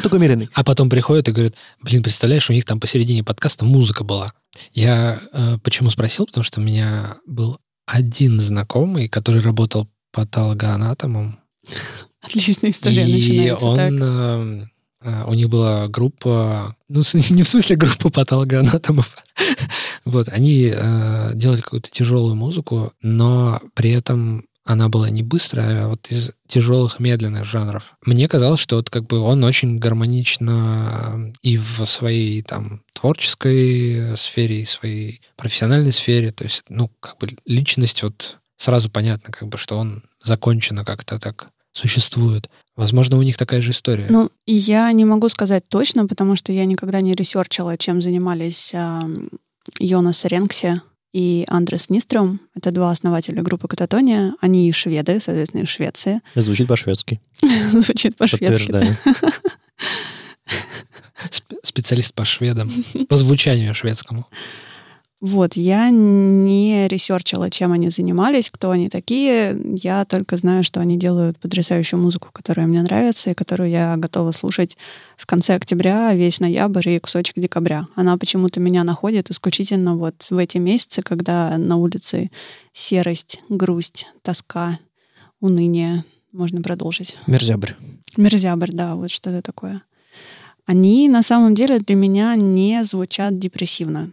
такой 0.00 0.18
медленный? 0.18 0.48
А 0.54 0.64
потом 0.64 0.88
приходят 0.88 1.28
и 1.28 1.32
говорят, 1.32 1.54
блин, 1.82 2.02
представляешь, 2.02 2.48
у 2.48 2.52
них 2.52 2.64
там 2.64 2.80
посередине 2.80 3.24
подкаста 3.24 3.64
музыка 3.64 4.04
была. 4.04 4.32
Я 4.72 5.20
э, 5.32 5.58
почему 5.62 5.90
спросил? 5.90 6.26
Потому 6.26 6.44
что 6.44 6.60
у 6.60 6.62
меня 6.62 7.16
был 7.26 7.58
один 7.86 8.40
знакомый, 8.40 9.08
который 9.08 9.42
работал 9.42 9.88
патологоанатомом, 10.12 11.38
Отличная 12.22 12.70
история 12.70 13.04
и 13.06 13.12
начинается 13.12 13.66
он... 13.66 13.76
так. 13.76 14.70
Э, 15.06 15.10
э, 15.10 15.24
у 15.26 15.34
них 15.34 15.48
была 15.48 15.88
группа, 15.88 16.76
ну, 16.88 17.02
не 17.30 17.42
в 17.42 17.48
смысле 17.48 17.76
группа 17.76 18.10
патологоанатомов, 18.10 19.16
вот, 20.04 20.28
они 20.28 20.72
э, 20.74 21.32
делали 21.34 21.60
какую-то 21.60 21.90
тяжелую 21.90 22.34
музыку, 22.34 22.92
но 23.02 23.60
при 23.74 23.90
этом 23.90 24.46
она 24.64 24.88
была 24.88 25.10
не 25.10 25.22
быстрая, 25.22 25.84
а 25.84 25.88
вот 25.88 26.08
из 26.10 26.32
тяжелых 26.48 26.98
медленных 26.98 27.44
жанров. 27.44 27.94
Мне 28.04 28.28
казалось, 28.28 28.58
что 28.58 28.76
вот 28.76 28.90
как 28.90 29.06
бы 29.06 29.20
он 29.20 29.44
очень 29.44 29.78
гармонично 29.78 31.32
и 31.40 31.56
в 31.56 31.86
своей 31.86 32.42
там 32.42 32.82
творческой 32.92 34.16
сфере, 34.16 34.62
и 34.62 34.64
своей 34.64 35.20
профессиональной 35.36 35.92
сфере, 35.92 36.32
то 36.32 36.42
есть, 36.42 36.64
ну, 36.68 36.90
как 36.98 37.18
бы 37.18 37.28
личность 37.46 38.02
вот 38.02 38.38
сразу 38.56 38.90
понятно, 38.90 39.32
как 39.32 39.48
бы, 39.48 39.56
что 39.56 39.76
он 39.76 40.02
законченно 40.22 40.84
как-то 40.84 41.20
так 41.20 41.48
существует. 41.72 42.50
Возможно, 42.76 43.16
у 43.16 43.22
них 43.22 43.38
такая 43.38 43.62
же 43.62 43.70
история. 43.70 44.06
Ну, 44.10 44.30
я 44.46 44.92
не 44.92 45.04
могу 45.06 45.28
сказать 45.30 45.64
точно, 45.68 46.06
потому 46.06 46.36
что 46.36 46.52
я 46.52 46.66
никогда 46.66 47.00
не 47.00 47.14
research 47.14 47.57
ила, 47.57 47.78
чем 47.78 48.02
занимались 48.02 48.70
ам, 48.74 49.30
Йонас 49.78 50.26
Ренксе 50.26 50.82
и 51.14 51.46
Андрес 51.48 51.88
Нистром. 51.88 52.40
Это 52.54 52.70
два 52.70 52.90
основателя 52.90 53.42
группы 53.42 53.66
Кататония. 53.66 54.34
Они 54.42 54.70
шведы, 54.72 55.18
соответственно, 55.20 55.62
из 55.62 55.68
Швеции. 55.68 56.20
Звучит 56.34 56.68
по-шведски. 56.68 57.18
Звучит 57.72 58.16
по-шведски. 58.16 58.96
Специалист 61.62 62.14
по 62.14 62.24
шведам, 62.26 62.70
по 63.08 63.16
звучанию 63.16 63.74
шведскому. 63.74 64.26
Вот, 65.20 65.56
я 65.56 65.88
не 65.88 66.88
research 66.88 67.29
ила, 67.29 67.50
чем 67.50 67.72
они 67.72 67.88
занимались, 67.88 68.50
кто 68.50 68.70
они 68.70 68.90
такие. 68.90 69.58
Я 69.82 70.04
только 70.04 70.36
знаю, 70.36 70.62
что 70.62 70.80
они 70.80 70.98
делают 70.98 71.38
потрясающую 71.38 71.98
музыку, 71.98 72.28
которая 72.32 72.66
мне 72.66 72.82
нравится 72.82 73.30
и 73.30 73.34
которую 73.34 73.70
я 73.70 73.96
готова 73.96 74.32
слушать 74.32 74.76
в 75.16 75.24
конце 75.24 75.54
октября, 75.54 76.12
весь 76.12 76.38
ноябрь 76.38 76.90
и 76.90 76.98
кусочек 76.98 77.38
декабря. 77.38 77.88
Она 77.94 78.18
почему-то 78.18 78.60
меня 78.60 78.84
находит 78.84 79.30
исключительно 79.30 79.96
вот 79.96 80.26
в 80.28 80.36
эти 80.36 80.58
месяцы, 80.58 81.00
когда 81.00 81.56
на 81.56 81.76
улице 81.76 82.30
серость, 82.74 83.40
грусть, 83.48 84.06
тоска, 84.20 84.78
уныние. 85.40 86.04
Можно 86.30 86.60
продолжить. 86.60 87.16
Мерзябрь. 87.26 87.72
Мерзябрь, 88.18 88.70
да, 88.72 88.94
вот 88.94 89.10
что-то 89.10 89.40
такое. 89.40 89.82
Они 90.66 91.08
на 91.08 91.22
самом 91.22 91.54
деле 91.54 91.78
для 91.78 91.94
меня 91.94 92.36
не 92.36 92.84
звучат 92.84 93.38
депрессивно. 93.38 94.10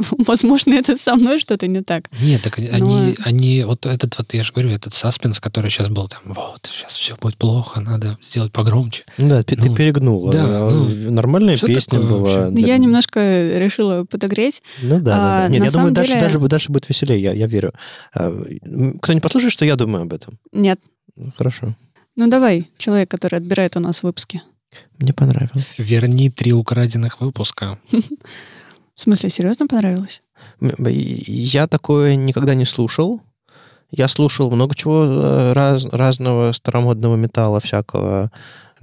Возможно, 0.26 0.74
это 0.74 0.96
со 0.96 1.14
мной 1.14 1.38
что-то 1.38 1.66
не 1.66 1.82
так. 1.82 2.04
Нет, 2.22 2.42
так 2.42 2.58
Но- 2.58 2.74
они, 2.74 3.16
они, 3.24 3.64
вот 3.64 3.86
этот 3.86 4.16
вот, 4.18 4.32
я 4.34 4.42
же 4.44 4.52
говорю, 4.52 4.70
этот 4.70 4.92
саспенс, 4.94 5.40
который 5.40 5.70
сейчас 5.70 5.88
был 5.88 6.08
там, 6.08 6.20
вот, 6.24 6.68
сейчас 6.72 6.94
все 6.96 7.16
будет 7.16 7.36
плохо, 7.36 7.80
надо 7.80 8.18
сделать 8.22 8.52
погромче. 8.52 9.04
Ну 9.18 9.28
Да, 9.28 9.42
ты, 9.42 9.56
ты 9.56 9.68
Ну, 9.68 9.74
перегнула. 9.76 10.32
да, 10.32 10.44
А, 10.44 10.70
ну, 10.70 11.10
Нормальная 11.10 11.58
песня 11.58 11.98
такое 12.00 12.08
была. 12.08 12.20
вообще? 12.46 12.60
Да. 12.60 12.66
Я 12.66 12.76
немножко 12.78 13.20
решила 13.56 14.04
подогреть. 14.04 14.62
Ну 14.82 14.98
да, 14.98 15.00
да, 15.00 15.14
А, 15.14 15.42
да. 15.46 15.48
Нет, 15.52 15.60
на 15.60 15.64
я 15.66 15.70
думаю, 15.70 15.94
деле- 15.94 16.20
даже, 16.20 16.38
дальше 16.38 16.70
будет 16.72 16.88
веселее, 16.88 17.20
я, 17.20 17.32
я 17.32 17.46
верю. 17.46 17.72
А, 18.14 18.28
м, 18.30 18.98
Кто-нибудь 18.98 19.22
послушает, 19.22 19.52
что 19.52 19.64
я 19.64 19.76
думаю 19.76 20.02
об 20.02 20.12
этом? 20.12 20.38
Нет. 20.52 20.80
Ну, 21.16 21.32
Хорошо. 21.36 21.74
Ну 22.16 22.28
давай, 22.28 22.68
человек, 22.78 23.10
который 23.10 23.36
отбирает 23.36 23.76
у 23.76 23.80
нас 23.80 24.02
выпуски. 24.02 24.42
Мне 24.98 25.12
понравилось. 25.12 25.66
Верни 25.78 26.30
три 26.30 26.52
украденных 26.52 27.20
выпуска. 27.20 27.78
В 29.00 29.02
смысле, 29.02 29.30
серьезно 29.30 29.66
понравилось? 29.66 30.20
Я 30.60 31.66
такое 31.66 32.16
никогда 32.16 32.54
не 32.54 32.66
слушал. 32.66 33.22
Я 33.90 34.08
слушал 34.08 34.50
много 34.50 34.74
чего 34.74 35.04
э, 35.06 35.52
раз- 35.54 35.86
разного 35.86 36.52
старомодного 36.52 37.16
металла 37.16 37.60
всякого, 37.60 38.30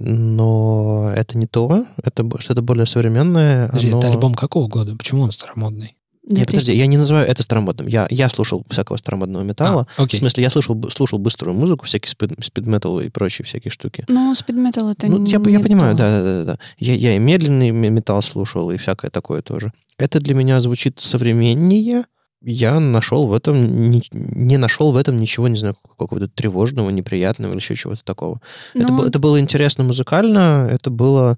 но 0.00 1.12
это 1.14 1.38
не 1.38 1.46
то. 1.46 1.86
Это 2.02 2.28
что-то 2.40 2.62
более 2.62 2.86
современное. 2.86 3.68
Подожди, 3.68 3.90
оно- 3.90 3.98
это 4.00 4.08
альбом 4.08 4.34
какого 4.34 4.66
года? 4.66 4.96
Почему 4.96 5.22
он 5.22 5.30
старомодный? 5.30 5.94
Нет, 6.28 6.46
2000 6.46 6.52
подожди, 6.52 6.76
я 6.78 6.86
не 6.86 6.96
называю 6.96 7.26
это 7.26 7.42
старомодным. 7.42 7.86
Я, 7.88 8.06
я 8.10 8.28
слушал 8.28 8.64
всякого 8.68 8.96
старомодного 8.96 9.42
металла. 9.42 9.86
А, 9.96 10.00
В 10.02 10.04
окей. 10.04 10.18
смысле, 10.20 10.42
я 10.44 10.50
слушал, 10.50 10.80
слушал 10.90 11.18
быструю 11.18 11.56
музыку, 11.56 11.86
всякий 11.86 12.08
спид, 12.08 12.32
спид-метал 12.42 13.00
и 13.00 13.08
прочие 13.08 13.44
всякие 13.46 13.70
штуки. 13.70 14.04
Ну, 14.08 14.34
спидметал 14.34 14.90
это 14.90 15.06
Ну, 15.06 15.24
я, 15.26 15.38
не 15.38 15.52
я 15.52 15.60
понимаю, 15.60 15.96
то. 15.96 15.98
да, 16.02 16.22
да, 16.22 16.44
да, 16.44 16.44
да. 16.52 16.58
Я, 16.78 16.94
я 16.94 17.16
и 17.16 17.18
медленный 17.18 17.70
ме- 17.70 17.90
металл 17.90 18.22
слушал, 18.22 18.70
и 18.70 18.76
всякое 18.76 19.10
такое 19.10 19.42
тоже. 19.42 19.72
Это 19.98 20.20
для 20.20 20.34
меня 20.34 20.60
звучит 20.60 21.00
современнее. 21.00 22.04
Я 22.40 22.78
нашел 22.78 23.26
в 23.26 23.32
этом, 23.32 23.90
не, 23.90 24.00
не 24.12 24.58
нашел 24.58 24.92
в 24.92 24.96
этом 24.96 25.16
ничего, 25.16 25.48
не 25.48 25.58
знаю, 25.58 25.76
какого-то 25.98 26.28
тревожного, 26.28 26.88
неприятного 26.90 27.50
или 27.52 27.58
еще 27.58 27.74
чего-то 27.74 28.04
такого. 28.04 28.40
это, 28.74 28.86
Ну, 28.92 29.02
это 29.02 29.18
было 29.18 29.40
интересно 29.40 29.82
музыкально, 29.82 30.68
это 30.70 30.90
было 30.90 31.36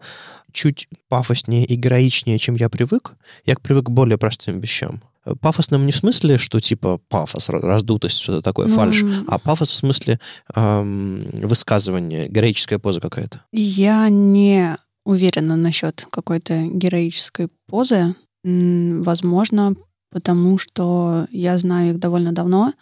чуть 0.52 0.88
пафоснее 1.08 1.64
и 1.64 1.74
героичнее, 1.74 2.38
чем 2.38 2.54
я 2.56 2.68
привык. 2.68 3.14
Я 3.44 3.56
привык 3.56 3.86
к 3.86 3.90
более 3.90 4.18
простым 4.18 4.60
вещам. 4.60 5.02
Пафосным 5.40 5.84
не 5.84 5.92
в 5.92 5.96
смысле, 5.96 6.38
что 6.38 6.60
типа 6.60 6.98
пафос, 7.08 7.50
ра- 7.50 7.60
раздутость, 7.60 8.18
что-то 8.18 8.42
такое, 8.42 8.68
ну, 8.68 8.74
фальш, 8.74 9.04
а 9.28 9.38
пафос 9.38 9.70
в 9.70 9.74
смысле 9.74 10.18
ам, 10.54 11.22
высказывания, 11.34 12.26
героическая 12.28 12.78
поза 12.78 13.00
какая-то. 13.00 13.44
Я 13.52 14.08
не 14.08 14.76
уверена 15.04 15.56
насчет 15.56 16.06
какой-то 16.10 16.66
героической 16.66 17.48
позы. 17.66 18.14
Возможно, 18.42 19.74
потому 20.10 20.56
что 20.58 21.26
я 21.30 21.58
знаю 21.58 21.92
их 21.92 21.98
довольно 21.98 22.32
давно, 22.32 22.72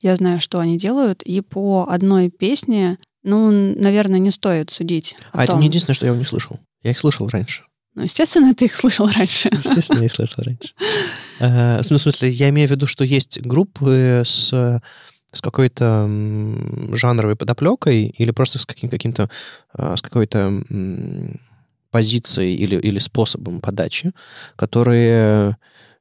я 0.00 0.14
знаю, 0.14 0.38
что 0.40 0.60
они 0.60 0.78
делают, 0.78 1.22
и 1.24 1.40
по 1.40 1.86
одной 1.88 2.30
песне, 2.30 2.98
ну, 3.22 3.50
наверное, 3.50 4.18
не 4.18 4.30
стоит 4.30 4.70
судить. 4.70 5.14
А 5.32 5.44
это 5.44 5.52
том. 5.52 5.60
не 5.60 5.66
единственное, 5.66 5.94
что 5.94 6.06
я 6.06 6.10
его 6.10 6.18
не 6.18 6.24
слышал. 6.24 6.58
Я 6.82 6.90
их 6.92 6.98
слышал 6.98 7.28
раньше. 7.28 7.62
Ну, 7.94 8.04
естественно, 8.04 8.54
ты 8.56 8.66
их 8.66 8.74
слышал 8.76 9.08
раньше. 9.08 9.48
Естественно, 9.52 10.00
я 10.00 10.06
их 10.06 10.12
слышал 10.12 10.42
раньше. 10.44 10.72
Э, 11.40 11.78
В 11.80 11.82
смысле, 11.84 12.30
я 12.30 12.48
имею 12.50 12.68
в 12.68 12.70
виду, 12.70 12.86
что 12.86 13.04
есть 13.04 13.40
группы 13.40 14.22
с 14.24 14.80
с 15.30 15.42
какой-то 15.42 16.08
жанровой 16.94 17.36
подоплекой 17.36 18.06
или 18.06 18.30
просто 18.30 18.58
с 18.58 18.64
каким- 18.64 18.88
каким-то 18.88 19.28
а, 19.74 19.94
с 19.94 20.00
какой-то 20.00 20.62
позицией 21.90 22.54
или, 22.56 22.76
или 22.76 22.98
способом 22.98 23.60
подачи, 23.60 24.12
которые 24.56 25.50
э, 25.50 25.52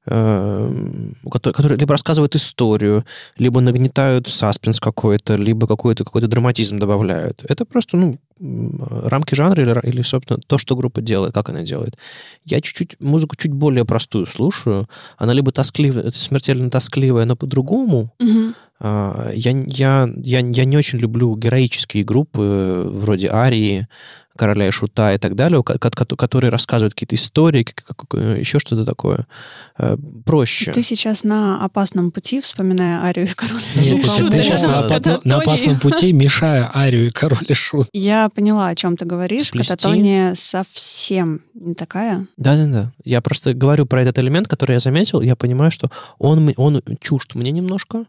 которые, 0.07 1.53
которые 1.53 1.77
либо 1.77 1.93
рассказывают 1.93 2.35
историю, 2.35 3.05
либо 3.37 3.61
нагнетают 3.61 4.27
саспенс 4.27 4.79
какой-то, 4.79 5.35
либо 5.35 5.67
какой-то 5.67 6.03
какой 6.03 6.21
драматизм 6.21 6.79
добавляют. 6.79 7.43
Это 7.47 7.65
просто, 7.65 7.97
ну, 7.97 8.17
рамки 8.39 9.35
жанра 9.35 9.63
или, 9.63 9.87
или, 9.87 10.01
собственно, 10.01 10.39
то, 10.45 10.57
что 10.57 10.75
группа 10.75 11.01
делает, 11.01 11.33
как 11.33 11.49
она 11.49 11.63
делает. 11.63 11.97
Я 12.45 12.61
чуть-чуть, 12.61 12.97
музыку 12.99 13.35
чуть 13.35 13.51
более 13.51 13.85
простую 13.85 14.27
слушаю. 14.27 14.87
Она 15.17 15.33
либо 15.33 15.51
тоскливая, 15.51 16.11
смертельно 16.11 16.69
тоскливая, 16.69 17.25
но 17.25 17.35
по-другому, 17.35 18.13
Мгм. 18.19 18.55
А, 18.79 19.31
Я, 19.33 19.51
я, 19.67 20.09
я, 20.17 20.39
я 20.39 20.65
не 20.65 20.77
очень 20.77 20.99
люблю 20.99 21.35
героические 21.35 22.03
группы 22.03 22.41
э, 22.41 22.89
вроде 22.89 23.29
Арии, 23.29 23.87
Короля 24.37 24.67
и 24.67 24.71
Шута 24.71 25.15
и 25.15 25.17
так 25.17 25.33
далее, 25.35 25.63
ко- 25.63 25.79
ко- 25.79 25.89
ко- 25.89 26.15
которые 26.15 26.51
рассказывают 26.51 26.93
какие-то 26.93 27.15
истории, 27.15 27.65
э, 28.13 28.37
еще 28.39 28.59
что-то 28.59 28.85
такое. 28.85 29.25
Э, 29.79 29.97
Проще. 30.25 30.71
Ты 30.73 30.83
сейчас 30.83 31.23
на 31.23 31.63
опасном 31.65 32.11
пути, 32.11 32.39
вспоминая 32.39 33.01
Арию 33.03 33.25
и 33.25 33.33
Короля 33.33 33.59
Нет, 33.75 34.01
ты, 34.03 34.07
Шута 34.07 34.37
ты 34.37 34.43
сейчас 34.43 34.61
на, 34.61 34.75
опа- 34.85 35.21
на 35.23 35.37
опасном 35.37 35.79
пути, 35.79 36.13
мешая 36.13 36.69
Арию 36.71 37.07
и 37.07 37.09
Король 37.09 37.45
и 37.47 37.53
Шут. 37.55 37.87
Я 37.93 38.29
поняла, 38.29 38.67
о 38.67 38.75
чем 38.75 38.95
ты 38.95 39.05
говоришь. 39.05 39.47
Сплести. 39.47 39.71
Кататония 39.71 40.35
совсем 40.35 41.41
не 41.55 41.73
такая. 41.73 42.27
Да-да-да. 42.37 42.91
Я 43.03 43.21
просто 43.21 43.55
говорю 43.55 43.87
про 43.87 44.03
этот 44.03 44.19
элемент, 44.19 44.47
который 44.47 44.73
я 44.73 44.79
заметил. 44.79 45.21
Я 45.21 45.35
понимаю, 45.35 45.71
что 45.71 45.89
он, 46.19 46.53
он 46.57 46.83
чужд 47.01 47.33
мне 47.33 47.49
немножко. 47.51 48.05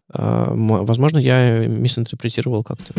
Возможно, 0.59 1.19
я 1.19 1.67
мисинтерпретировал 1.67 2.65
как-то. 2.65 2.95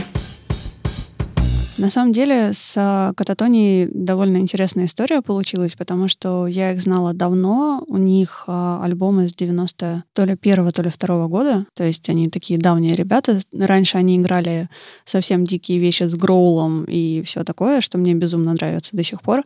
На 1.79 1.89
самом 1.89 2.11
деле 2.11 2.51
с 2.53 2.73
а, 2.75 3.13
Кататонией 3.15 3.89
довольно 3.93 4.35
интересная 4.35 4.85
история 4.85 5.21
получилась, 5.21 5.75
потому 5.77 6.09
что 6.09 6.45
я 6.45 6.73
их 6.73 6.81
знала 6.81 7.13
давно. 7.13 7.85
У 7.87 7.95
них 7.95 8.43
альбомы 8.47 9.29
с 9.29 9.33
90 9.33 10.03
то 10.11 10.25
ли 10.25 10.35
первого, 10.35 10.73
то 10.73 10.81
ли 10.81 10.89
второго 10.89 11.29
года. 11.29 11.65
То 11.75 11.85
есть 11.85 12.09
они 12.09 12.27
такие 12.27 12.59
давние 12.59 12.95
ребята. 12.95 13.39
Раньше 13.57 13.97
они 13.97 14.17
играли 14.17 14.67
совсем 15.05 15.45
дикие 15.45 15.79
вещи 15.79 16.03
с 16.03 16.15
гроулом 16.15 16.83
и 16.83 17.21
все 17.21 17.45
такое, 17.45 17.79
что 17.79 17.97
мне 17.97 18.13
безумно 18.13 18.51
нравится 18.51 18.97
до 18.97 19.03
сих 19.05 19.21
пор. 19.21 19.43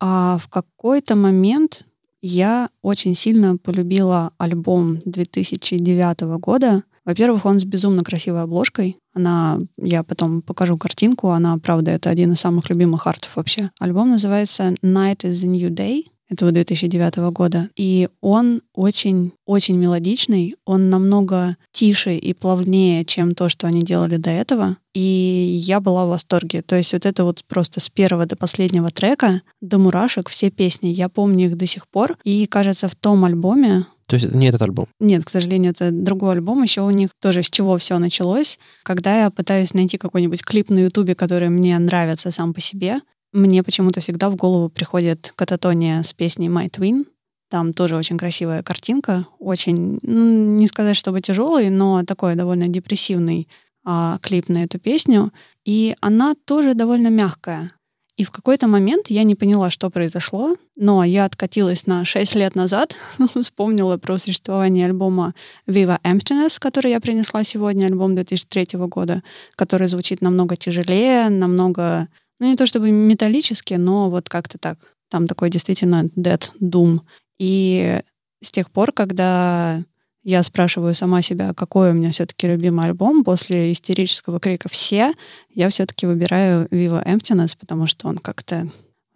А 0.00 0.38
в 0.38 0.48
какой-то 0.48 1.16
момент 1.16 1.84
я 2.22 2.70
очень 2.80 3.14
сильно 3.14 3.58
полюбила 3.58 4.32
альбом 4.38 5.02
2009 5.04 6.38
года. 6.40 6.82
Во-первых, 7.08 7.46
он 7.46 7.58
с 7.58 7.64
безумно 7.64 8.04
красивой 8.04 8.42
обложкой. 8.42 8.98
Она, 9.14 9.60
я 9.78 10.02
потом 10.02 10.42
покажу 10.42 10.76
картинку, 10.76 11.30
она, 11.30 11.56
правда, 11.56 11.92
это 11.92 12.10
один 12.10 12.32
из 12.32 12.40
самых 12.40 12.68
любимых 12.68 13.06
артов 13.06 13.30
вообще. 13.34 13.70
Альбом 13.80 14.10
называется 14.10 14.74
Night 14.82 15.20
is 15.20 15.42
the 15.42 15.46
New 15.46 15.70
Day 15.70 16.02
этого 16.28 16.52
2009 16.52 17.16
года. 17.32 17.70
И 17.76 18.10
он 18.20 18.60
очень-очень 18.74 19.78
мелодичный, 19.78 20.56
он 20.66 20.90
намного 20.90 21.56
тише 21.72 22.14
и 22.14 22.34
плавнее, 22.34 23.06
чем 23.06 23.34
то, 23.34 23.48
что 23.48 23.66
они 23.66 23.80
делали 23.80 24.18
до 24.18 24.28
этого. 24.28 24.76
И 24.92 25.00
я 25.00 25.80
была 25.80 26.04
в 26.04 26.10
восторге. 26.10 26.60
То 26.60 26.76
есть 26.76 26.92
вот 26.92 27.06
это 27.06 27.24
вот 27.24 27.42
просто 27.48 27.80
с 27.80 27.88
первого 27.88 28.26
до 28.26 28.36
последнего 28.36 28.90
трека, 28.90 29.40
до 29.62 29.78
мурашек, 29.78 30.28
все 30.28 30.50
песни, 30.50 30.88
я 30.88 31.08
помню 31.08 31.46
их 31.46 31.56
до 31.56 31.66
сих 31.66 31.88
пор. 31.88 32.18
И, 32.24 32.44
кажется, 32.44 32.86
в 32.86 32.94
том 32.96 33.24
альбоме 33.24 33.86
То 34.08 34.16
есть 34.16 34.32
не 34.32 34.48
этот 34.48 34.62
альбом. 34.62 34.86
нет, 35.00 35.24
к 35.24 35.28
сожалению, 35.28 35.72
это 35.72 35.90
другой 35.92 36.32
альбом. 36.32 36.62
Еще 36.62 36.80
у 36.80 36.90
них 36.90 37.10
тоже 37.20 37.42
с 37.42 37.50
чего 37.50 37.76
все 37.76 37.98
началось. 37.98 38.58
Когда 38.82 39.24
я 39.24 39.30
пытаюсь 39.30 39.74
найти 39.74 39.98
какой-нибудь 39.98 40.42
клип 40.42 40.70
на 40.70 40.78
Ютубе, 40.78 41.14
который 41.14 41.50
мне 41.50 41.78
нравится 41.78 42.30
сам 42.30 42.54
по 42.54 42.60
себе, 42.60 43.02
мне 43.32 43.62
почему-то 43.62 44.00
всегда 44.00 44.30
в 44.30 44.36
голову 44.36 44.70
приходит 44.70 45.32
кататония 45.36 46.02
с 46.02 46.14
песней 46.14 46.48
My 46.48 46.70
Twin. 46.70 47.04
Там 47.50 47.74
тоже 47.74 47.96
очень 47.96 48.16
красивая 48.16 48.62
картинка, 48.62 49.26
очень, 49.38 49.98
ну, 50.02 50.56
не 50.56 50.66
сказать, 50.66 50.96
чтобы 50.96 51.20
тяжелый, 51.20 51.68
но 51.70 52.02
такой 52.04 52.34
довольно 52.34 52.68
депрессивный 52.68 53.48
а, 53.84 54.18
клип 54.22 54.48
на 54.48 54.64
эту 54.64 54.78
песню. 54.78 55.32
И 55.64 55.94
она 56.00 56.34
тоже 56.46 56.74
довольно 56.74 57.08
мягкая. 57.08 57.72
И 58.18 58.24
в 58.24 58.32
какой-то 58.32 58.66
момент 58.66 59.10
я 59.10 59.22
не 59.22 59.36
поняла, 59.36 59.70
что 59.70 59.90
произошло, 59.90 60.56
но 60.74 61.04
я 61.04 61.24
откатилась 61.24 61.86
на 61.86 62.04
6 62.04 62.34
лет 62.34 62.56
назад, 62.56 62.96
вспомнила 63.40 63.96
про 63.96 64.18
существование 64.18 64.86
альбома 64.86 65.34
Viva 65.68 66.00
Emptiness, 66.02 66.58
который 66.58 66.90
я 66.90 67.00
принесла 67.00 67.44
сегодня, 67.44 67.86
альбом 67.86 68.16
2003 68.16 68.76
года, 68.88 69.22
который 69.54 69.86
звучит 69.86 70.20
намного 70.20 70.56
тяжелее, 70.56 71.28
намного, 71.28 72.08
ну 72.40 72.48
не 72.48 72.56
то 72.56 72.66
чтобы 72.66 72.90
металлически, 72.90 73.74
но 73.74 74.10
вот 74.10 74.28
как-то 74.28 74.58
так. 74.58 74.78
Там 75.10 75.28
такой 75.28 75.48
действительно 75.48 76.06
dead 76.16 76.42
doom. 76.60 77.02
И 77.38 78.00
с 78.42 78.50
тех 78.50 78.72
пор, 78.72 78.90
когда 78.90 79.84
я 80.22 80.42
спрашиваю 80.42 80.94
сама 80.94 81.22
себя, 81.22 81.54
какой 81.54 81.90
у 81.90 81.92
меня 81.94 82.10
все-таки 82.10 82.46
любимый 82.46 82.86
альбом 82.86 83.24
после 83.24 83.72
истерического 83.72 84.40
крика 84.40 84.68
«все», 84.68 85.14
я 85.54 85.68
все-таки 85.68 86.06
выбираю 86.06 86.66
Viva 86.68 87.04
Emptiness, 87.04 87.56
потому 87.58 87.86
что 87.86 88.08
он 88.08 88.18
как-то... 88.18 88.70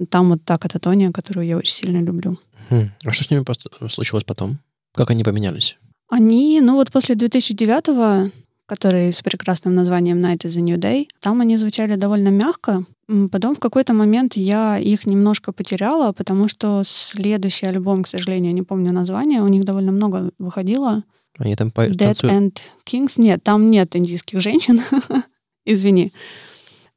Там 0.09 0.31
вот 0.31 0.45
та 0.45 0.59
кататония, 0.59 1.13
которую 1.13 1.47
я 1.47 1.57
очень 1.57 1.75
сильно 1.75 2.03
люблю. 2.03 2.39
А 2.71 3.13
что 3.13 3.25
с 3.25 3.31
ними 3.31 3.45
случилось 3.89 4.25
потом? 4.25 4.59
Как 4.95 5.11
они 5.11 5.23
поменялись? 5.23 5.79
Они, 6.09 6.61
ну 6.61 6.75
вот 6.75 6.91
после 6.91 7.15
2009-го, 7.15 8.31
который 8.67 9.13
с 9.13 9.23
прекрасным 9.23 9.75
названием 9.75 10.19
Night 10.25 10.45
is 10.45 10.57
a 10.57 10.61
New 10.61 10.79
Day, 10.79 11.09
там 11.21 11.41
они 11.41 11.57
звучали 11.57 11.97
довольно 11.97 12.29
мягко. 12.29 12.85
Потом 13.31 13.55
в 13.57 13.59
какой-то 13.59 13.93
момент 13.93 14.35
я 14.37 14.79
их 14.79 15.07
немножко 15.07 15.53
потеряла, 15.53 16.13
потому 16.13 16.49
что 16.49 16.83
следующий 16.85 17.67
альбом, 17.67 18.05
к 18.05 18.09
сожалению, 18.09 18.55
не 18.55 18.63
помню 18.63 18.93
название, 18.93 19.43
у 19.43 19.49
них 19.49 19.65
довольно 19.65 19.93
много 19.93 20.31
выходило. 20.39 21.03
Они 21.39 21.57
там 21.57 21.71
по- 21.71 21.89
Dead 21.89 21.97
танцуют? 21.97 22.33
and 22.33 22.57
Kings. 22.87 23.15
Нет, 23.21 23.43
там 23.43 23.71
нет 23.71 23.95
индийских 23.97 24.41
женщин. 24.41 24.81
Извини. 25.67 26.13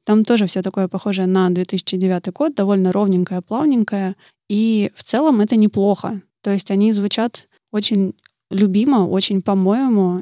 Там 0.06 0.24
тоже 0.24 0.46
все 0.46 0.62
такое 0.62 0.88
похожее 0.88 1.26
на 1.26 1.50
2009 1.50 2.32
год, 2.34 2.56
довольно 2.56 2.92
ровненькое, 2.92 3.42
плавненькое. 3.42 4.16
И 4.50 4.92
в 4.96 5.04
целом 5.04 5.42
это 5.42 5.56
неплохо. 5.56 6.22
То 6.42 6.52
есть 6.52 6.70
они 6.70 6.92
звучат 6.94 7.48
очень 7.72 8.14
любимо, 8.52 9.08
очень 9.08 9.42
по-моему. 9.42 10.22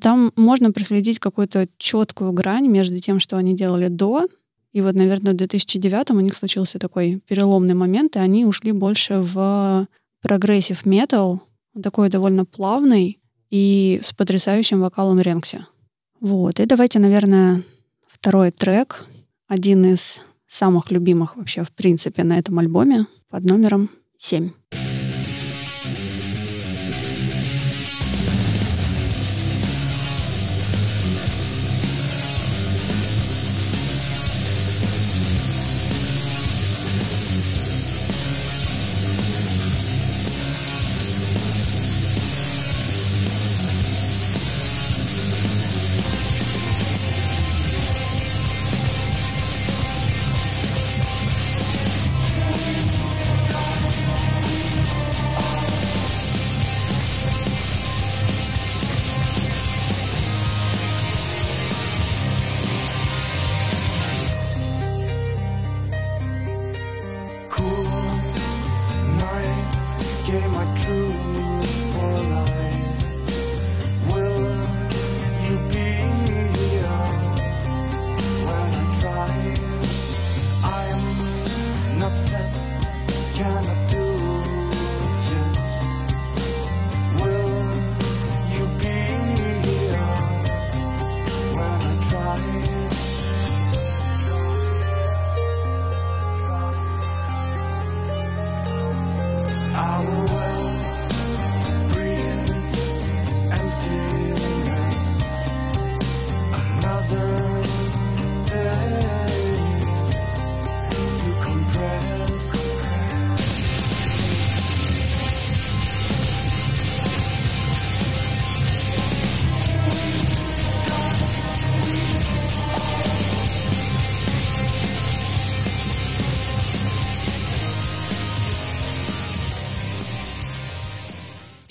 Там 0.00 0.32
можно 0.36 0.70
проследить 0.72 1.18
какую-то 1.18 1.68
четкую 1.76 2.32
грань 2.32 2.68
между 2.68 2.98
тем, 2.98 3.18
что 3.18 3.36
они 3.36 3.54
делали 3.54 3.88
до. 3.88 4.26
И 4.72 4.80
вот, 4.80 4.94
наверное, 4.94 5.32
в 5.32 5.36
2009 5.36 6.10
у 6.10 6.20
них 6.20 6.36
случился 6.36 6.78
такой 6.78 7.20
переломный 7.26 7.74
момент, 7.74 8.16
и 8.16 8.20
они 8.20 8.46
ушли 8.46 8.72
больше 8.72 9.18
в 9.18 9.88
прогрессив 10.22 10.86
метал, 10.86 11.42
такой 11.82 12.08
довольно 12.08 12.44
плавный 12.44 13.18
и 13.50 14.00
с 14.02 14.12
потрясающим 14.12 14.80
вокалом 14.80 15.20
Ренксе. 15.20 15.66
Вот. 16.20 16.60
И 16.60 16.66
давайте, 16.66 17.00
наверное, 17.00 17.62
второй 18.06 18.52
трек, 18.52 19.04
один 19.48 19.84
из 19.84 20.20
самых 20.46 20.90
любимых 20.90 21.36
вообще, 21.36 21.64
в 21.64 21.72
принципе, 21.72 22.22
на 22.24 22.38
этом 22.38 22.58
альбоме, 22.58 23.06
под 23.28 23.44
номером 23.44 23.90
7. 24.18 24.50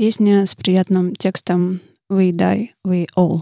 Песня 0.02 0.48
с 0.48 0.56
приятным 0.56 1.16
текстом 1.16 1.80
«We 2.12 2.32
die, 2.32 2.70
we 2.84 3.06
all». 3.16 3.42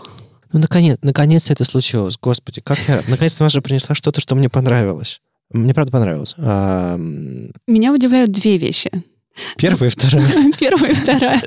Ну, 0.51 0.59
наконец, 0.59 0.99
наконец 1.01 1.49
это 1.49 1.63
случилось. 1.63 2.17
Господи, 2.21 2.59
как 2.59 2.77
я... 2.89 3.01
Наконец-то 3.07 3.45
Маша 3.45 3.61
принесла 3.61 3.95
что-то, 3.95 4.19
что 4.19 4.35
мне 4.35 4.49
понравилось. 4.49 5.21
Мне 5.53 5.73
правда 5.73 5.93
понравилось. 5.93 6.35
А, 6.37 6.97
Меня 6.97 7.93
удивляют 7.93 8.33
две 8.33 8.57
вещи. 8.57 8.91
первая 9.55 9.89
и 9.89 9.93
вторая. 9.93 10.51
Первая 10.59 10.91
и 10.91 10.95
вторая. 10.95 11.41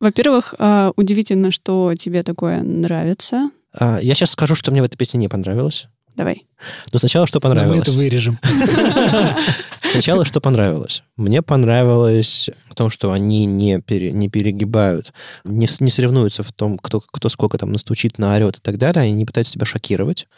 Во-первых, 0.00 0.54
а, 0.58 0.92
удивительно, 0.96 1.50
что 1.50 1.92
тебе 1.94 2.22
такое 2.22 2.62
нравится. 2.62 3.50
А, 3.74 3.98
Я 4.00 4.14
сейчас 4.14 4.30
скажу, 4.30 4.54
что 4.54 4.70
мне 4.70 4.80
в 4.80 4.86
этой 4.86 4.96
песне 4.96 5.20
не 5.20 5.28
понравилось. 5.28 5.88
Давай. 6.16 6.46
Но 6.90 6.98
сначала 6.98 7.26
что 7.26 7.38
Но 7.42 7.50
мы 7.50 7.54
понравилось? 7.54 7.82
это 7.82 7.92
вырежем. 7.92 8.38
Сначала 9.90 10.24
что 10.24 10.40
понравилось? 10.40 11.02
Мне 11.16 11.42
понравилось 11.42 12.48
в 12.68 12.74
том, 12.76 12.90
что 12.90 13.10
они 13.10 13.44
не, 13.44 13.80
пере- 13.80 14.12
не 14.12 14.28
перегибают, 14.28 15.12
не, 15.44 15.66
не 15.80 15.90
соревнуются 15.90 16.44
в 16.44 16.52
том, 16.52 16.78
кто, 16.78 17.00
кто 17.00 17.28
сколько 17.28 17.58
там 17.58 17.72
настучит, 17.72 18.18
наорет 18.18 18.58
и 18.58 18.60
так 18.60 18.78
далее. 18.78 19.02
Они 19.02 19.12
не 19.12 19.24
пытаются 19.24 19.54
тебя 19.54 19.66
шокировать. 19.66 20.28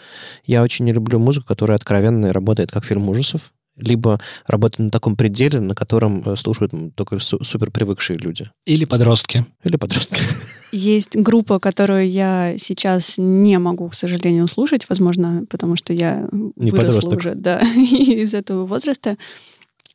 Я 0.47 0.63
очень 0.63 0.87
не 0.87 0.93
люблю 0.93 1.19
музыку, 1.19 1.47
которая 1.49 1.77
откровенно 1.77 2.33
работает 2.33 2.73
как 2.73 2.85
фильм 2.87 3.09
ужасов, 3.11 3.53
либо 3.77 4.21
работает 4.47 4.81
на 4.81 4.91
таком 4.91 5.17
пределе, 5.17 5.61
на 5.61 5.75
котором 5.75 6.23
э, 6.27 6.37
слушают 6.37 6.73
только 6.95 7.17
су- 7.17 7.43
супер 7.43 7.71
привыкшие 7.71 8.19
люди. 8.19 8.51
Или 8.67 8.85
подростки. 8.85 9.47
Или 9.65 9.77
подростки. 9.77 10.21
Есть 10.73 11.17
группа, 11.17 11.59
которую 11.59 12.09
я 12.09 12.55
сейчас 12.59 13.15
не 13.17 13.59
могу, 13.59 13.89
к 13.89 13.95
сожалению, 13.95 14.47
слушать, 14.49 14.87
возможно, 14.89 15.45
потому 15.49 15.77
что 15.77 15.93
я 15.93 16.29
Не 16.57 16.71
выросла 16.71 17.01
подросток. 17.01 17.19
уже, 17.19 17.35
да, 17.35 17.61
из 17.77 18.35
этого 18.35 18.67
возраста. 18.67 19.17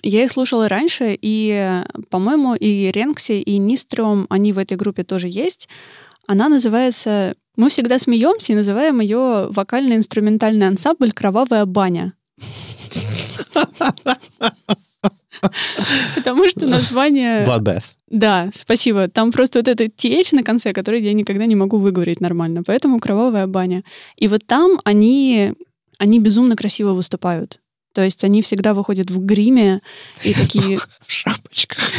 Я 0.03 0.23
их 0.23 0.31
слушала 0.31 0.69
раньше, 0.69 1.17
и, 1.19 1.81
по-моему, 2.09 2.53
и 2.53 2.91
Ренкси, 2.91 3.41
и 3.41 3.57
Нистром, 3.57 4.27
они 4.29 4.53
в 4.53 4.59
этой 4.59 4.77
группе 4.77 5.03
тоже 5.03 5.27
есть. 5.27 5.67
Она 6.27 6.49
называется... 6.49 7.35
Мы 7.55 7.69
всегда 7.69 7.97
смеемся 7.97 8.53
и 8.53 8.55
называем 8.55 8.99
ее 8.99 9.47
вокально-инструментальный 9.49 10.67
ансамбль 10.67 11.11
«Кровавая 11.11 11.65
баня». 11.65 12.13
Потому 16.15 16.49
что 16.49 16.65
название... 16.65 17.45
Bloodbath. 17.45 17.83
Да, 18.09 18.49
спасибо. 18.55 19.07
Там 19.07 19.31
просто 19.31 19.59
вот 19.59 19.67
этот 19.67 19.93
TH 19.97 20.33
на 20.35 20.43
конце, 20.43 20.73
который 20.73 21.01
я 21.01 21.13
никогда 21.13 21.45
не 21.45 21.55
могу 21.55 21.77
выговорить 21.77 22.21
нормально. 22.21 22.63
Поэтому 22.65 22.99
кровавая 22.99 23.47
баня. 23.47 23.83
И 24.15 24.27
вот 24.27 24.45
там 24.47 24.79
они, 24.85 25.53
они 25.99 26.19
безумно 26.19 26.55
красиво 26.55 26.93
выступают. 26.93 27.59
То 27.93 28.03
есть 28.03 28.23
они 28.23 28.41
всегда 28.43 28.73
выходят 28.75 29.09
в 29.09 29.19
гриме 29.25 29.81
и 30.23 30.33
такие, 30.33 30.77
В 31.07 31.11
шапочках. 31.11 31.89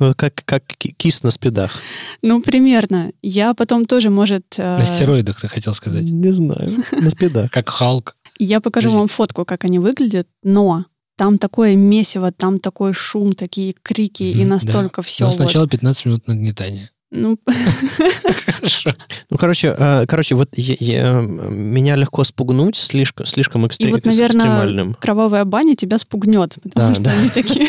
Ну, 0.00 0.12
как, 0.16 0.42
как 0.44 0.64
ки- 0.66 0.92
кис 0.96 1.22
на 1.22 1.30
спидах. 1.30 1.78
ну, 2.20 2.42
примерно. 2.42 3.12
Я 3.22 3.54
потом 3.54 3.84
тоже, 3.86 4.10
может... 4.10 4.44
э, 4.56 4.78
На 4.78 4.84
стероидах, 4.84 5.40
ты 5.40 5.46
хотел 5.48 5.72
сказать. 5.74 6.02
Не 6.04 6.32
знаю. 6.32 6.72
На 6.92 7.10
спидах. 7.10 7.50
Как 7.50 7.68
Халк. 7.68 8.16
Я 8.42 8.60
покажу 8.60 8.88
Подожди. 8.88 8.98
вам 8.98 9.08
фотку, 9.08 9.44
как 9.44 9.64
они 9.64 9.78
выглядят, 9.78 10.26
но 10.42 10.86
там 11.16 11.36
такое 11.38 11.76
месиво, 11.76 12.32
там 12.32 12.58
такой 12.58 12.94
шум, 12.94 13.34
такие 13.34 13.74
крики, 13.82 14.22
и 14.22 14.40
Мгм, 14.40 14.48
настолько 14.48 15.02
все. 15.02 15.26
Но 15.26 15.32
сначала 15.32 15.68
15 15.68 16.06
минут 16.06 16.26
нагнетания. 16.26 16.90
Ну, 17.10 17.38
Хорошо. 18.46 18.94
Ну, 19.28 19.36
короче, 19.36 19.74
э, 19.76 20.06
короче, 20.06 20.36
вот 20.36 20.48
я- 20.56 20.76
я- 20.78 21.20
меня 21.20 21.96
легко 21.96 22.24
спугнуть 22.24 22.76
слишком, 22.76 23.26
слишком 23.26 23.66
экстре- 23.66 23.88
И 23.88 23.92
вот, 23.92 24.04
наверное, 24.04 24.26
экстремальным. 24.46 24.94
кровавая 24.94 25.44
баня 25.44 25.74
тебя 25.76 25.98
спугнет, 25.98 26.54
потому 26.62 26.88
Да, 26.88 26.94
что 26.94 27.04
да. 27.04 27.10
они 27.12 27.28
такие... 27.28 27.68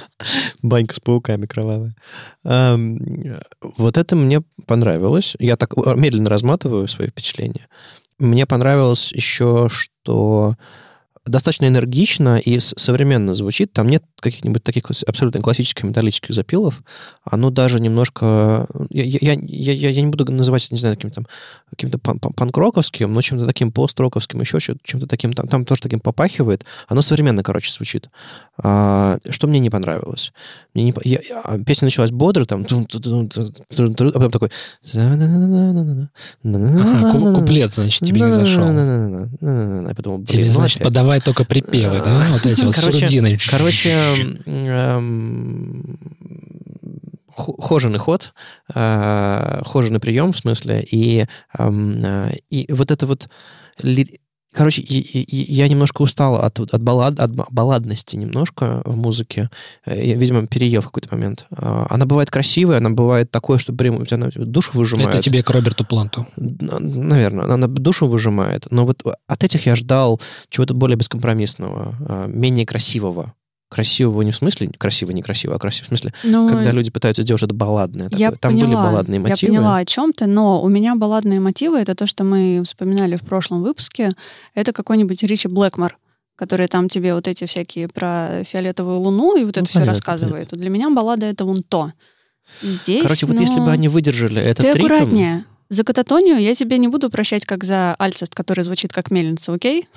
Банька 0.62 0.94
с 0.94 1.00
пауками 1.00 1.46
кровавая. 1.46 1.94
Эм, 2.44 3.38
Вот 3.76 3.96
это 3.96 4.16
мне 4.16 4.42
понравилось. 4.66 5.34
Я 5.38 5.56
так 5.56 5.72
э, 5.78 5.94
медленно 5.96 6.28
разматываю 6.28 6.88
свои 6.88 7.08
впечатления. 7.08 7.68
Мне 8.22 8.46
понравилось 8.46 9.12
еще, 9.12 9.68
что 9.68 10.54
достаточно 11.26 11.66
энергично 11.66 12.38
и 12.38 12.60
современно 12.60 13.34
звучит. 13.34 13.72
Там 13.72 13.88
нет 13.88 14.04
каких-нибудь 14.20 14.62
таких 14.62 14.84
абсолютно 15.06 15.40
классических 15.40 15.84
металлических 15.84 16.32
запилов. 16.34 16.82
Оно 17.24 17.50
даже 17.50 17.80
немножко... 17.80 18.66
Я, 18.90 19.04
я, 19.04 19.32
я, 19.40 19.90
я- 19.90 20.02
не 20.02 20.08
буду 20.08 20.30
называть, 20.32 20.70
не 20.70 20.78
знаю, 20.78 20.96
каким-то 20.96 21.24
каким-то 21.72 21.98
пан- 21.98 22.18
пан- 22.18 22.32
панк-роковским, 22.34 23.10
но 23.12 23.20
чем-то 23.22 23.46
таким 23.46 23.72
пост-роковским, 23.72 24.40
еще 24.40 24.60
чем- 24.60 24.76
чем-то 24.84 25.06
таким, 25.06 25.32
там, 25.32 25.48
там 25.48 25.64
тоже 25.64 25.80
таким 25.80 26.00
попахивает. 26.00 26.64
Оно 26.86 27.00
современно, 27.02 27.42
короче, 27.42 27.72
звучит. 27.72 28.10
А, 28.62 29.18
что 29.30 29.46
мне 29.48 29.58
не 29.58 29.70
понравилось? 29.70 30.32
Мне 30.74 30.84
не, 30.84 30.94
я- 31.04 31.20
я- 31.26 31.40
а 31.40 31.58
песня 31.58 31.86
началась 31.86 32.10
бодро, 32.10 32.44
там, 32.44 32.62
а 32.62 32.64
потом 32.64 32.86
такой... 34.30 34.50
Ага, 34.94 36.08
куплет, 37.34 37.72
значит, 37.72 38.06
тебе 38.06 38.20
не 38.20 38.32
зашел. 38.32 38.66
Я 38.66 39.94
подумал, 39.94 40.24
Тебе, 40.24 40.46
ну 40.46 40.52
значит, 40.52 40.78
опять. 40.78 40.88
подавай 40.88 41.20
только 41.20 41.44
припевы, 41.44 42.00
да? 42.04 42.26
Вот 42.32 42.46
эти 42.46 42.64
вот 42.64 42.74
Короче, 42.74 42.98
сурдины. 42.98 43.38
Короче, 43.50 43.90
эм, 44.46 45.98
хоженый 47.36 47.98
ход, 47.98 48.32
э, 48.74 49.62
хоженый 49.64 50.00
прием, 50.00 50.32
в 50.32 50.36
смысле, 50.36 50.84
и, 50.90 51.26
эм, 51.58 52.04
э, 52.04 52.32
и 52.50 52.72
вот 52.72 52.90
это 52.90 53.06
вот... 53.06 53.28
Короче, 54.54 54.82
я 54.86 55.66
немножко 55.66 56.02
устал 56.02 56.36
от, 56.36 56.60
от, 56.60 56.82
баллад, 56.82 57.18
от 57.18 57.34
ба- 57.34 57.46
балладности 57.50 58.16
немножко 58.16 58.82
в 58.84 58.96
музыке. 58.96 59.48
Э, 59.86 59.98
Я, 60.06 60.14
видимо, 60.16 60.46
переел 60.46 60.82
в 60.82 60.84
какой-то 60.84 61.08
момент. 61.10 61.46
Она 61.56 62.04
бывает 62.04 62.30
красивая, 62.30 62.76
она 62.76 62.90
бывает 62.90 63.30
такое, 63.30 63.56
что 63.56 63.72
прям 63.72 63.96
у 63.96 64.04
тебя 64.04 64.28
душу 64.34 64.72
выжимает. 64.74 65.08
Это 65.14 65.22
тебе 65.22 65.42
к 65.42 65.48
Роберту 65.48 65.86
Планту. 65.86 66.26
Наверное, 66.36 67.46
она 67.50 67.66
душу 67.66 68.06
выжимает. 68.06 68.66
Но 68.70 68.84
вот 68.84 69.02
от 69.26 69.42
этих 69.42 69.64
я 69.64 69.74
ждал 69.74 70.20
чего-то 70.50 70.74
более 70.74 70.98
бескомпромиссного, 70.98 72.26
менее 72.26 72.66
красивого. 72.66 73.32
Красивого 73.72 74.20
не 74.20 74.32
в 74.32 74.36
смысле 74.36 74.70
красиво, 74.76 75.12
некрасиво, 75.12 75.54
а 75.54 75.58
красиво 75.58 75.86
в 75.86 75.88
смысле, 75.88 76.12
Ну, 76.24 76.46
когда 76.46 76.72
люди 76.72 76.90
пытаются 76.90 77.22
сделать 77.22 77.40
что-то 77.40 77.54
балладное. 77.54 78.10
я 78.12 78.30
такое. 78.30 78.38
Там 78.38 78.52
поняла, 78.52 78.66
были 78.66 78.74
балладные 78.76 79.20
мотивы. 79.20 79.52
Я 79.54 79.58
поняла 79.58 79.76
о 79.78 79.84
чем 79.86 80.12
ты, 80.12 80.26
но 80.26 80.62
у 80.62 80.68
меня 80.68 80.94
балладные 80.94 81.40
мотивы 81.40 81.78
это 81.78 81.94
то, 81.94 82.06
что 82.06 82.22
мы 82.22 82.62
вспоминали 82.66 83.16
в 83.16 83.22
прошлом 83.22 83.62
выпуске. 83.62 84.12
Это 84.54 84.74
какой-нибудь 84.74 85.22
Ричи 85.22 85.48
Блэкмор, 85.48 85.96
который 86.36 86.68
там 86.68 86.90
тебе 86.90 87.14
вот 87.14 87.28
эти 87.28 87.46
всякие 87.46 87.88
про 87.88 88.44
фиолетовую 88.44 89.00
луну 89.00 89.36
и 89.36 89.44
вот 89.44 89.56
Ну, 89.56 89.62
это 89.62 89.70
все 89.70 89.80
понятно, 89.80 89.92
рассказывает. 89.92 90.48
Вот 90.50 90.60
Для 90.60 90.68
меня 90.68 90.90
баллада 90.90 91.24
это 91.26 91.46
вон 91.46 91.62
то. 91.62 91.92
Здесь, 92.60 93.02
Короче, 93.02 93.24
вот 93.26 93.36
ну, 93.36 93.40
если 93.40 93.60
бы 93.60 93.70
они 93.70 93.88
выдержали 93.88 94.40
этот 94.40 94.66
Ты 94.66 94.72
ритм... 94.72 94.84
аккуратнее. 94.84 95.44
За 95.70 95.84
кататонию 95.84 96.38
я 96.38 96.54
тебе 96.54 96.76
не 96.76 96.88
буду 96.88 97.08
прощать, 97.08 97.46
как 97.46 97.64
за 97.64 97.94
альцест, 97.94 98.34
который 98.34 98.62
звучит 98.62 98.92
как 98.92 99.10
мельница, 99.10 99.54
окей? 99.54 99.88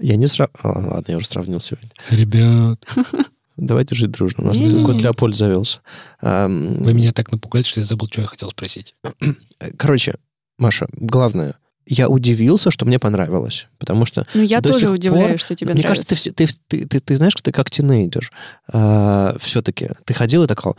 Я 0.00 0.16
не 0.16 0.26
срав... 0.26 0.50
а, 0.62 0.68
ладно, 0.68 1.04
я 1.12 1.16
уже 1.16 1.26
сравнил 1.26 1.60
сегодня. 1.60 1.90
Ребят, 2.10 2.84
Давайте 3.60 3.94
жить 3.94 4.10
дружно. 4.10 4.44
У 4.44 4.46
нас 4.46 4.56
кот 4.56 5.02
Леопольд 5.02 5.36
завелся. 5.36 5.80
Вы 6.22 6.94
меня 6.94 7.12
так 7.12 7.30
напугали, 7.30 7.62
что 7.62 7.80
я 7.80 7.86
забыл, 7.86 8.08
что 8.10 8.22
я 8.22 8.26
хотел 8.26 8.50
спросить. 8.50 8.94
Короче, 9.76 10.14
Маша, 10.58 10.86
главное, 10.92 11.56
я 11.86 12.08
удивился, 12.08 12.70
что 12.70 12.84
мне 12.86 12.98
понравилось. 12.98 13.66
Потому 13.78 14.06
что 14.06 14.26
Ну, 14.34 14.42
я 14.42 14.60
тоже 14.60 14.90
удивляюсь, 14.90 15.30
пор, 15.30 15.38
что 15.38 15.54
тебе 15.54 15.72
Мне 15.74 15.82
нравится. 15.82 16.06
кажется, 16.06 16.32
ты, 16.32 16.46
ты, 16.46 16.54
ты, 16.68 16.86
ты, 16.86 17.00
ты 17.00 17.16
знаешь, 17.16 17.32
что 17.32 17.42
ты 17.42 17.52
как 17.52 17.70
тинейджер. 17.70 18.30
все-таки 19.40 19.90
ты 20.04 20.14
ходил 20.14 20.44
и 20.44 20.46
такой, 20.46 20.74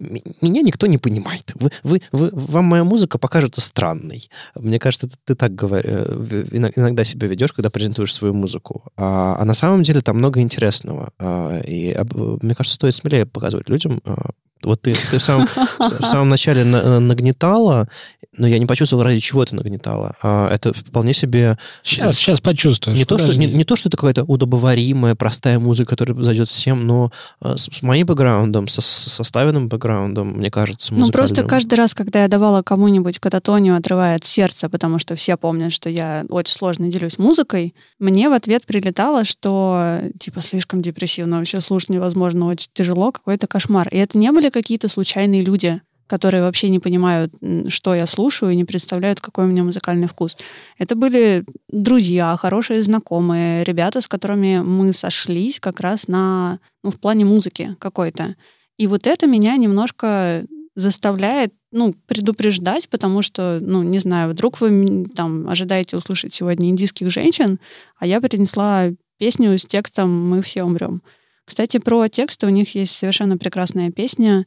«М- 0.00 0.18
меня 0.40 0.62
никто 0.62 0.86
не 0.86 0.98
понимает. 0.98 1.52
Вы, 1.54 1.70
вы, 1.82 2.00
вы, 2.12 2.30
вам 2.32 2.64
моя 2.66 2.84
музыка 2.84 3.18
покажется 3.18 3.60
странной. 3.60 4.30
Мне 4.54 4.78
кажется, 4.78 5.08
ты, 5.08 5.16
ты 5.24 5.34
так 5.34 5.52
говор- 5.52 5.82
э, 5.84 6.44
иногда 6.76 7.04
себя 7.04 7.26
ведешь, 7.28 7.52
когда 7.52 7.70
презентуешь 7.70 8.14
свою 8.14 8.34
музыку. 8.34 8.84
А, 8.96 9.36
а 9.38 9.44
на 9.44 9.54
самом 9.54 9.82
деле 9.82 10.00
там 10.00 10.18
много 10.18 10.40
интересного. 10.40 11.12
А, 11.18 11.58
и 11.60 11.90
об- 11.92 12.42
мне 12.42 12.54
кажется, 12.54 12.74
стоит 12.74 12.94
смелее 12.94 13.26
показывать 13.26 13.68
людям. 13.68 14.00
А, 14.04 14.30
вот 14.62 14.82
ты, 14.82 14.94
ты 15.10 15.18
в, 15.18 15.22
самом, 15.22 15.46
в 15.78 16.04
самом 16.06 16.28
начале 16.28 16.64
на- 16.64 17.00
нагнетала, 17.00 17.88
но 18.36 18.46
я 18.46 18.58
не 18.58 18.66
почувствовал, 18.66 19.02
ради 19.02 19.20
чего 19.20 19.44
ты 19.44 19.54
нагнетала. 19.54 20.14
А, 20.22 20.48
это 20.52 20.72
вполне 20.72 21.12
себе 21.14 21.58
Сейчас, 21.82 22.16
сейчас 22.16 22.40
почувствуешь. 22.40 22.96
не 22.96 23.04
то, 23.04 23.18
что, 23.18 23.34
не, 23.34 23.46
не 23.46 23.64
то, 23.64 23.76
что 23.76 23.88
это 23.88 23.96
какая-то 23.96 24.24
удобоваримая, 24.24 25.14
простая 25.14 25.58
музыка, 25.58 25.90
которая 25.90 26.20
зайдет 26.22 26.48
всем, 26.48 26.86
но 26.86 27.10
э, 27.40 27.56
с, 27.56 27.68
с 27.72 27.82
моим 27.82 28.06
бэкграундом, 28.06 28.68
со, 28.68 28.80
составленным 28.80 29.68
бэкграундом, 29.68 30.28
мне 30.38 30.50
кажется, 30.50 30.94
Ну, 30.94 31.10
просто 31.10 31.42
каждый 31.44 31.74
раз, 31.74 31.94
когда 31.94 32.22
я 32.22 32.28
давала 32.28 32.62
кому-нибудь 32.62 33.18
кататонию, 33.18 33.76
отрывая 33.76 34.16
от 34.16 34.24
сердца, 34.24 34.68
потому 34.68 34.98
что 34.98 35.16
все 35.16 35.36
помнят, 35.36 35.72
что 35.72 35.88
я 35.90 36.24
очень 36.28 36.54
сложно 36.54 36.88
делюсь 36.88 37.18
музыкой, 37.18 37.74
мне 37.98 38.28
в 38.28 38.32
ответ 38.32 38.64
прилетало, 38.66 39.24
что 39.24 40.00
типа 40.20 40.40
слишком 40.42 40.82
депрессивно, 40.82 41.38
вообще 41.38 41.60
слушать 41.60 41.90
невозможно, 41.90 42.46
очень 42.46 42.68
тяжело, 42.72 43.10
какой-то 43.12 43.46
кошмар. 43.46 43.88
И 43.88 43.96
это 43.96 44.16
не 44.18 44.30
были 44.30 44.47
какие-то 44.50 44.88
случайные 44.88 45.42
люди, 45.42 45.80
которые 46.08 46.42
вообще 46.42 46.70
не 46.70 46.78
понимают, 46.80 47.32
что 47.68 47.94
я 47.94 48.06
слушаю, 48.06 48.50
и 48.50 48.56
не 48.56 48.64
представляют, 48.64 49.20
какой 49.20 49.44
у 49.44 49.48
меня 49.48 49.62
музыкальный 49.62 50.08
вкус. 50.08 50.36
Это 50.78 50.96
были 50.96 51.44
друзья, 51.68 52.34
хорошие 52.36 52.82
знакомые, 52.82 53.62
ребята, 53.64 54.00
с 54.00 54.08
которыми 54.08 54.60
мы 54.60 54.92
сошлись 54.92 55.60
как 55.60 55.80
раз 55.80 56.08
на, 56.08 56.60
ну, 56.82 56.90
в 56.90 56.98
плане 56.98 57.24
музыки 57.24 57.76
какой-то. 57.78 58.36
И 58.78 58.86
вот 58.86 59.06
это 59.06 59.26
меня 59.26 59.56
немножко 59.56 60.46
заставляет, 60.74 61.52
ну, 61.72 61.94
предупреждать, 62.06 62.88
потому 62.88 63.20
что, 63.20 63.58
ну, 63.60 63.82
не 63.82 63.98
знаю, 63.98 64.30
вдруг 64.30 64.60
вы 64.60 65.06
там 65.14 65.48
ожидаете 65.48 65.96
услышать 65.96 66.32
сегодня 66.32 66.70
индийских 66.70 67.10
женщин, 67.10 67.58
а 67.98 68.06
я 68.06 68.20
принесла 68.20 68.88
песню 69.18 69.58
с 69.58 69.66
текстом 69.66 70.30
«Мы 70.30 70.40
все 70.40 70.62
умрем». 70.62 71.02
Кстати, 71.48 71.78
про 71.78 72.06
тексты 72.08 72.44
у 72.46 72.50
них 72.50 72.74
есть 72.74 72.94
совершенно 72.94 73.38
прекрасная 73.38 73.90
песня. 73.90 74.44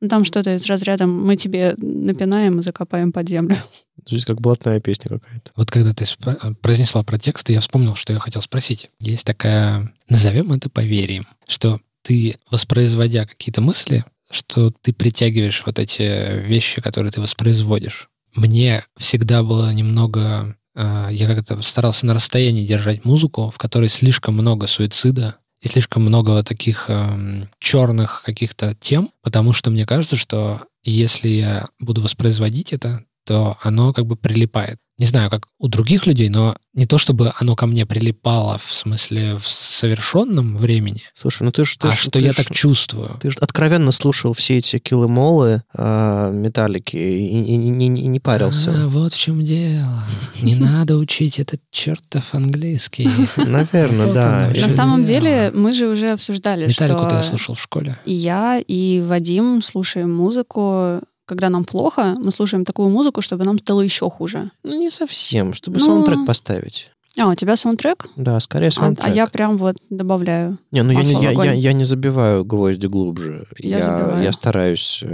Ну, 0.00 0.08
Там 0.08 0.24
что-то 0.24 0.54
из 0.54 0.64
разряда 0.64 1.06
«Мы 1.06 1.36
тебе 1.36 1.74
напинаем 1.76 2.60
и 2.60 2.62
закопаем 2.62 3.12
под 3.12 3.28
землю». 3.28 3.58
Жизнь 4.08 4.24
как 4.24 4.40
блатная 4.40 4.80
песня 4.80 5.10
какая-то. 5.10 5.50
Вот 5.54 5.70
когда 5.70 5.92
ты 5.92 6.04
спро- 6.04 6.54
произнесла 6.54 7.02
про 7.02 7.18
тексты, 7.18 7.52
я 7.52 7.60
вспомнил, 7.60 7.94
что 7.94 8.14
я 8.14 8.18
хотел 8.18 8.40
спросить. 8.40 8.88
Есть 9.00 9.26
такая, 9.26 9.92
назовем 10.08 10.50
это 10.54 10.70
поверьем, 10.70 11.26
что 11.46 11.78
ты, 12.00 12.36
воспроизводя 12.50 13.26
какие-то 13.26 13.60
мысли, 13.60 14.06
что 14.30 14.70
ты 14.80 14.94
притягиваешь 14.94 15.62
вот 15.66 15.78
эти 15.78 16.40
вещи, 16.40 16.80
которые 16.80 17.12
ты 17.12 17.20
воспроизводишь. 17.20 18.08
Мне 18.34 18.82
всегда 18.96 19.42
было 19.42 19.70
немного... 19.74 20.56
э, 20.74 21.08
Я 21.10 21.26
как-то 21.26 21.60
старался 21.60 22.06
на 22.06 22.14
расстоянии 22.14 22.66
держать 22.66 23.04
музыку, 23.04 23.52
в 23.54 23.58
которой 23.58 23.90
слишком 23.90 24.32
много 24.32 24.66
суицида 24.66 25.36
и 25.60 25.68
слишком 25.68 26.02
много 26.02 26.42
таких 26.42 26.86
эм, 26.88 27.48
черных 27.58 28.22
каких-то 28.24 28.74
тем, 28.80 29.12
потому 29.22 29.52
что 29.52 29.70
мне 29.70 29.86
кажется, 29.86 30.16
что 30.16 30.62
если 30.82 31.28
я 31.28 31.66
буду 31.78 32.02
воспроизводить 32.02 32.72
это, 32.72 33.04
то 33.30 33.56
оно 33.62 33.92
как 33.92 34.06
бы 34.06 34.16
прилипает. 34.16 34.78
Не 34.98 35.06
знаю, 35.06 35.30
как 35.30 35.46
у 35.60 35.68
других 35.68 36.04
людей, 36.06 36.28
но 36.28 36.56
не 36.74 36.84
то 36.84 36.98
чтобы 36.98 37.32
оно 37.38 37.54
ко 37.54 37.66
мне 37.66 37.86
прилипало 37.86 38.58
в 38.62 38.74
смысле 38.74 39.36
в 39.36 39.46
совершенном 39.46 40.56
времени, 40.58 41.02
Слушай, 41.14 41.44
ну 41.44 41.52
ты 41.52 41.64
же... 41.64 41.76
а 41.80 41.92
что 41.92 42.18
я 42.18 42.32
так 42.32 42.50
чувствую. 42.52 43.16
Ты 43.22 43.30
же 43.30 43.38
откровенно 43.40 43.92
слушал 43.92 44.32
все 44.34 44.58
эти 44.58 44.78
киллы-молы, 44.78 45.62
а, 45.72 46.30
металлики 46.32 46.96
и, 46.96 47.24
и- 47.24 47.44
и 47.52 47.56
не, 47.56 47.88
не- 47.88 48.06
не 48.08 48.20
парился. 48.20 48.72
А, 48.76 48.88
вот 48.88 49.12
в 49.14 49.18
чем 49.18 49.42
дело. 49.44 50.04
Не 50.42 50.56
надо 50.56 50.96
учить 50.96 51.38
этот 51.38 51.60
чертов 51.70 52.34
английский. 52.34 53.08
Наверное, 53.36 54.12
да. 54.12 54.52
На 54.60 54.68
самом 54.68 55.04
деле 55.04 55.50
мы 55.54 55.72
же 55.72 55.86
уже 55.86 56.10
обсуждали, 56.10 56.66
Металлику-то 56.66 57.14
я 57.14 57.20
что 57.22 57.30
слушал 57.30 57.54
в 57.54 57.62
школе. 57.62 57.96
и 58.04 58.12
я, 58.12 58.58
и 58.58 59.00
Вадим 59.00 59.62
слушаем 59.62 60.12
музыку, 60.12 61.00
когда 61.30 61.48
нам 61.48 61.64
плохо, 61.64 62.16
мы 62.18 62.32
слушаем 62.32 62.64
такую 62.64 62.88
музыку, 62.88 63.22
чтобы 63.22 63.44
нам 63.44 63.56
стало 63.60 63.82
еще 63.82 64.10
хуже. 64.10 64.50
Ну, 64.64 64.76
не 64.76 64.90
совсем, 64.90 65.54
чтобы 65.54 65.78
Ну, 65.78 65.84
саундтрек 65.86 66.26
поставить. 66.26 66.90
А, 67.18 67.28
у 67.28 67.34
тебя 67.36 67.56
саундтрек? 67.56 68.06
Да, 68.16 68.40
скорее 68.40 68.68
А, 68.68 68.70
саундтрек. 68.72 69.08
а 69.08 69.12
я 69.12 69.26
прям 69.28 69.58
вот 69.58 69.76
добавляю. 69.90 70.58
Не, 70.72 70.82
ну 70.82 70.90
я, 70.92 71.02
не- 71.02 71.22
я, 71.22 71.30
огонь. 71.30 71.46
я, 71.46 71.52
я 71.52 71.72
не 71.72 71.84
забиваю 71.84 72.44
гвозди 72.44 72.86
глубже. 72.88 73.46
Я 73.58 73.78
Я, 73.78 73.84
забиваю. 73.84 74.22
я 74.24 74.32
стараюсь... 74.32 75.04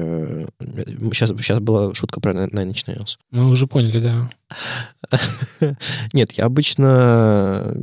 сейчас, 1.12 1.30
сейчас 1.30 1.58
была 1.60 1.92
шутка 1.94 2.20
про 2.20 2.32
Nine 2.32 2.50
Inch 2.70 2.86
Nails. 2.86 3.16
Мы 3.30 3.50
уже 3.50 3.66
поняли, 3.66 4.00
да. 4.00 4.30
Нет, 6.14 6.32
я 6.32 6.46
обычно 6.46 7.74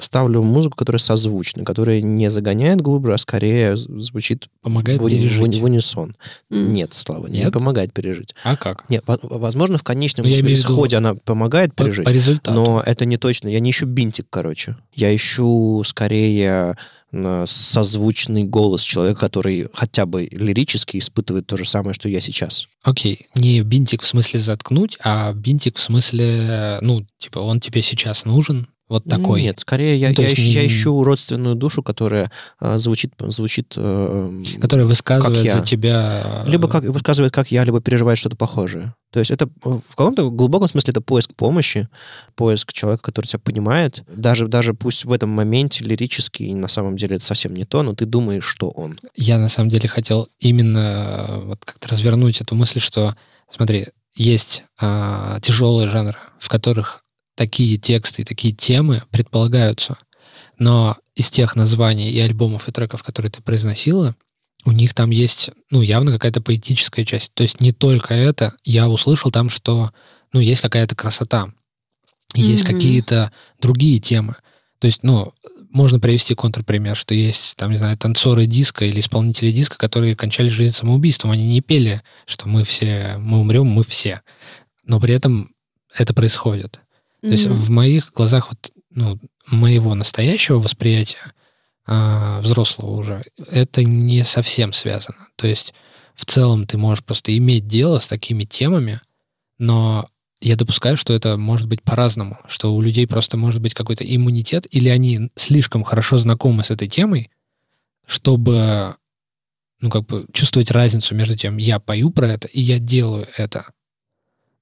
ставлю 0.00 0.42
музыку, 0.42 0.76
которая 0.76 0.98
созвучна, 1.00 1.64
которая 1.64 2.00
не 2.00 2.30
загоняет 2.30 2.80
глубже, 2.80 3.14
а 3.14 3.18
скорее 3.18 3.76
звучит 3.76 4.48
Помогает 4.62 5.00
в, 5.00 5.04
уни- 5.04 5.16
пережить. 5.18 5.60
в 5.60 5.64
унисон. 5.64 6.16
М. 6.50 6.72
Нет, 6.72 6.94
Слава, 6.94 7.26
не 7.26 7.40
Нет? 7.40 7.52
помогает 7.52 7.92
пережить. 7.92 8.34
А 8.44 8.56
как? 8.56 8.84
Нет, 8.88 9.02
во- 9.06 9.18
возможно, 9.22 9.78
в 9.78 9.82
конечном 9.82 10.26
Ну, 10.26 10.32
я 10.32 10.40
исходе 10.52 10.96
она 10.96 11.14
помогает 11.14 11.74
По, 11.74 11.84
пережить, 11.84 12.04
по 12.04 12.10
результату. 12.10 12.52
но 12.58 12.82
это 12.84 13.04
не 13.04 13.16
точно. 13.16 13.48
Я 13.48 13.60
не 13.60 13.70
ищу 13.70 13.86
бинтик, 13.86 14.26
короче. 14.30 14.76
Я 14.94 15.14
ищу 15.14 15.82
скорее 15.84 16.76
созвучный 17.46 18.44
голос 18.44 18.82
человека, 18.82 19.20
который 19.20 19.68
хотя 19.72 20.06
бы 20.06 20.28
лирически 20.30 20.98
испытывает 20.98 21.46
то 21.46 21.56
же 21.56 21.64
самое, 21.64 21.92
что 21.94 22.08
я 22.08 22.20
сейчас. 22.20 22.68
Окей, 22.82 23.26
не 23.34 23.60
бинтик 23.62 24.02
в 24.02 24.06
смысле 24.06 24.40
заткнуть, 24.40 24.96
а 25.02 25.32
бинтик 25.32 25.76
в 25.76 25.80
смысле, 25.80 26.78
ну, 26.80 27.04
типа, 27.18 27.40
он 27.40 27.60
тебе 27.60 27.82
сейчас 27.82 28.24
нужен, 28.24 28.68
вот 28.90 29.04
такой. 29.04 29.42
Нет, 29.42 29.60
скорее 29.60 29.96
я, 29.96 30.08
Ну, 30.08 30.24
я, 30.24 30.32
ищу, 30.32 30.42
не- 30.42 30.50
я 30.50 30.66
ищу 30.66 31.04
родственную 31.04 31.54
душу, 31.54 31.80
которая 31.80 32.32
а, 32.58 32.76
звучит, 32.80 33.12
звучит 33.28 33.74
э, 33.76 34.42
Который 34.60 34.84
высказывает 34.84 35.50
за 35.50 35.60
тебя... 35.60 36.42
либо 36.44 36.66
как 36.66 36.82
высказывает, 36.82 37.32
как 37.32 37.52
я, 37.52 37.62
либо 37.62 37.80
переживает 37.80 38.18
что-то 38.18 38.36
похожее. 38.36 38.92
То 39.12 39.20
есть 39.20 39.30
это 39.30 39.44
э, 39.46 39.48
в 39.64 39.94
каком-то 39.94 40.28
глубоком 40.28 40.68
смысле 40.68 40.90
это 40.90 41.00
поиск 41.00 41.32
помощи, 41.36 41.88
поиск 42.34 42.72
человека, 42.72 43.04
который 43.04 43.26
тебя 43.26 43.38
понимает. 43.38 44.02
Даже, 44.12 44.48
даже 44.48 44.74
пусть 44.74 45.04
в 45.04 45.12
этом 45.12 45.30
моменте 45.30 45.84
лирически 45.84 46.42
на 46.42 46.66
самом 46.66 46.96
деле 46.96 47.16
это 47.16 47.24
совсем 47.24 47.54
не 47.54 47.64
то, 47.64 47.84
но 47.84 47.94
ты 47.94 48.06
думаешь, 48.06 48.44
что 48.44 48.70
он. 48.70 48.98
Я 49.14 49.38
на 49.38 49.48
самом 49.48 49.68
деле 49.68 49.88
хотел 49.88 50.28
именно 50.40 51.26
э, 51.28 51.40
вот 51.44 51.64
как-то 51.64 51.86
развернуть 51.86 52.40
эту 52.40 52.56
мысль, 52.56 52.80
что, 52.80 53.14
смотри, 53.54 53.86
есть 54.16 54.64
а, 54.80 55.38
тяжелые 55.40 55.88
жанры, 55.88 56.18
в 56.40 56.48
которых 56.48 57.04
такие 57.40 57.78
тексты 57.78 58.20
и 58.20 58.24
такие 58.26 58.52
темы 58.52 59.02
предполагаются, 59.10 59.96
но 60.58 60.98
из 61.14 61.30
тех 61.30 61.56
названий 61.56 62.10
и 62.10 62.20
альбомов 62.20 62.68
и 62.68 62.70
треков, 62.70 63.02
которые 63.02 63.32
ты 63.32 63.40
произносила, 63.40 64.14
у 64.66 64.72
них 64.72 64.92
там 64.92 65.08
есть, 65.08 65.48
ну, 65.70 65.80
явно 65.80 66.12
какая-то 66.12 66.42
поэтическая 66.42 67.06
часть. 67.06 67.32
То 67.32 67.42
есть 67.42 67.62
не 67.62 67.72
только 67.72 68.12
это. 68.12 68.52
Я 68.62 68.90
услышал 68.90 69.30
там, 69.30 69.48
что, 69.48 69.90
ну, 70.34 70.40
есть 70.40 70.60
какая-то 70.60 70.94
красота, 70.94 71.50
есть 72.34 72.64
Мгм. 72.64 72.74
какие-то 72.74 73.32
другие 73.58 74.00
темы. 74.00 74.36
То 74.78 74.86
есть, 74.86 75.02
ну, 75.02 75.32
можно 75.70 75.98
привести 75.98 76.34
контрпример, 76.34 76.94
что 76.94 77.14
есть, 77.14 77.56
там, 77.56 77.70
не 77.70 77.78
знаю, 77.78 77.96
танцоры 77.96 78.44
диска 78.44 78.84
или 78.84 79.00
исполнители 79.00 79.50
диска, 79.50 79.78
которые 79.78 80.14
кончали 80.14 80.48
жизнь 80.50 80.76
самоубийством. 80.76 81.30
Они 81.30 81.46
не 81.46 81.62
пели, 81.62 82.02
что 82.26 82.46
мы 82.50 82.64
все, 82.64 83.16
мы 83.18 83.40
умрем, 83.40 83.64
мы 83.66 83.82
все. 83.82 84.20
Но 84.84 85.00
при 85.00 85.14
этом 85.14 85.54
это 85.94 86.12
происходит. 86.12 86.80
То 87.20 87.28
есть 87.28 87.46
Мгм. 87.46 87.54
в 87.54 87.70
моих 87.70 88.12
глазах 88.12 88.50
вот, 88.50 88.70
ну, 88.90 89.18
моего 89.46 89.94
настоящего 89.94 90.58
восприятия 90.58 91.32
а, 91.86 92.40
взрослого 92.40 92.92
уже, 92.92 93.24
это 93.50 93.82
не 93.84 94.24
совсем 94.24 94.72
связано. 94.72 95.28
То 95.36 95.46
есть 95.46 95.74
в 96.14 96.24
целом 96.24 96.66
ты 96.66 96.78
можешь 96.78 97.04
просто 97.04 97.36
иметь 97.36 97.66
дело 97.66 97.98
с 97.98 98.06
такими 98.06 98.44
темами, 98.44 99.00
но 99.58 100.06
я 100.40 100.56
допускаю, 100.56 100.96
что 100.96 101.12
это 101.12 101.36
может 101.36 101.66
быть 101.66 101.82
по-разному, 101.82 102.38
что 102.46 102.74
у 102.74 102.80
людей 102.80 103.06
просто 103.06 103.36
может 103.36 103.60
быть 103.60 103.74
какой-то 103.74 104.04
иммунитет, 104.04 104.66
или 104.70 104.88
они 104.88 105.30
слишком 105.36 105.82
хорошо 105.82 106.16
знакомы 106.18 106.64
с 106.64 106.70
этой 106.70 106.88
темой, 106.88 107.30
чтобы 108.06 108.96
ну, 109.80 109.90
как 109.90 110.06
бы 110.06 110.26
чувствовать 110.32 110.70
разницу 110.70 111.14
между 111.14 111.36
тем, 111.36 111.56
я 111.56 111.80
пою 111.80 112.10
про 112.10 112.28
это 112.28 112.48
и 112.48 112.60
я 112.60 112.78
делаю 112.78 113.26
это. 113.36 113.66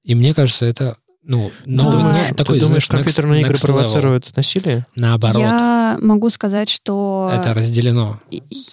И 0.02 0.14
мне 0.14 0.32
кажется, 0.32 0.64
это, 0.64 0.96
ну, 1.28 1.52
но, 1.64 1.84
Да. 1.84 1.90
но 1.90 1.98
Думаешь- 2.02 2.36
такой, 2.36 2.58
ты 2.58 2.64
думаешь, 2.66 2.66
знаешь, 2.66 2.84
next- 2.84 2.90
компьютерные 2.90 3.40
игры 3.42 3.54
next 3.54 3.58
level. 3.62 3.66
провоцируют 3.66 4.36
насилие? 4.36 4.86
Наоборот, 4.96 5.38
Я 5.40 5.98
могу 6.00 6.28
сказать, 6.30 6.68
что 6.68 7.30
это 7.32 7.54
разделено. 7.54 8.18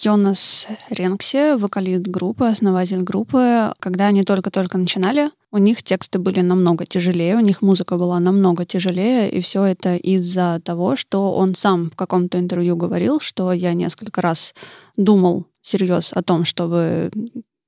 Йонас 0.02 0.66
Ренкси, 0.90 1.56
вокалист 1.58 2.06
группы, 2.06 2.46
основатель 2.46 3.02
группы, 3.02 3.72
когда 3.78 4.06
они 4.06 4.22
только-только 4.22 4.78
начинали, 4.78 5.30
у 5.52 5.58
них 5.58 5.82
тексты 5.82 6.18
были 6.18 6.40
намного 6.40 6.84
тяжелее, 6.86 7.36
у 7.36 7.40
них 7.40 7.62
музыка 7.62 7.96
была 7.96 8.18
намного 8.20 8.64
тяжелее, 8.64 9.30
и 9.30 9.40
все 9.40 9.64
это 9.64 9.96
из-за 9.96 10.60
того, 10.64 10.96
что 10.96 11.32
он 11.34 11.54
сам 11.54 11.90
в 11.90 11.96
каком-то 11.96 12.38
интервью 12.38 12.76
говорил, 12.76 13.20
что 13.20 13.52
я 13.52 13.72
несколько 13.74 14.20
раз 14.20 14.54
думал 14.96 15.46
всерьез 15.62 16.12
о 16.12 16.22
том, 16.22 16.44
чтобы 16.44 17.10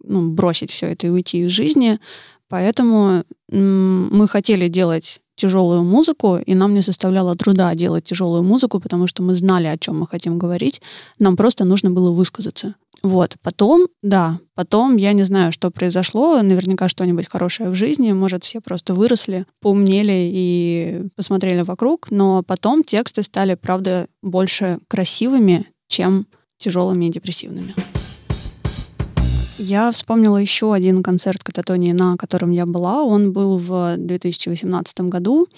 ну, 0.04 0.30
бросить 0.30 0.70
все 0.70 0.86
это 0.92 1.06
и 1.06 1.10
уйти 1.10 1.38
из 1.40 1.50
жизни, 1.50 1.98
поэтому 2.48 3.24
мы 3.50 4.28
хотели 4.28 4.68
делать 4.68 5.20
тяжелую 5.38 5.84
музыку, 5.84 6.36
и 6.36 6.54
нам 6.54 6.74
не 6.74 6.82
составляло 6.82 7.36
труда 7.36 7.74
делать 7.74 8.04
тяжелую 8.04 8.42
музыку, 8.42 8.80
потому 8.80 9.06
что 9.06 9.22
мы 9.22 9.36
знали, 9.36 9.68
о 9.68 9.78
чем 9.78 10.00
мы 10.00 10.06
хотим 10.06 10.36
говорить, 10.36 10.82
нам 11.18 11.36
просто 11.36 11.64
нужно 11.64 11.90
было 11.90 12.10
высказаться. 12.10 12.74
Вот. 13.02 13.36
Потом, 13.42 13.86
да, 14.02 14.40
потом 14.54 14.96
я 14.96 15.12
не 15.12 15.22
знаю, 15.22 15.52
что 15.52 15.70
произошло. 15.70 16.42
Наверняка 16.42 16.88
что-нибудь 16.88 17.28
хорошее 17.28 17.70
в 17.70 17.74
жизни. 17.76 18.10
Может, 18.10 18.44
все 18.44 18.60
просто 18.60 18.94
выросли, 18.94 19.46
поумнели 19.60 20.30
и 20.32 21.04
посмотрели 21.14 21.62
вокруг. 21.62 22.10
Но 22.10 22.42
потом 22.42 22.82
тексты 22.82 23.22
стали, 23.22 23.54
правда, 23.54 24.08
больше 24.20 24.80
красивыми, 24.88 25.68
чем 25.86 26.26
тяжелыми 26.58 27.06
и 27.06 27.10
депрессивными. 27.10 27.74
Я 29.58 29.90
вспомнила 29.90 30.36
еще 30.36 30.72
один 30.72 31.02
концерт 31.02 31.42
Кататонии, 31.42 31.90
на 31.90 32.16
котором 32.16 32.52
я 32.52 32.64
была. 32.64 33.02
Он 33.02 33.32
был 33.32 33.58
в 33.58 33.96
2018 33.96 35.00
году 35.00 35.48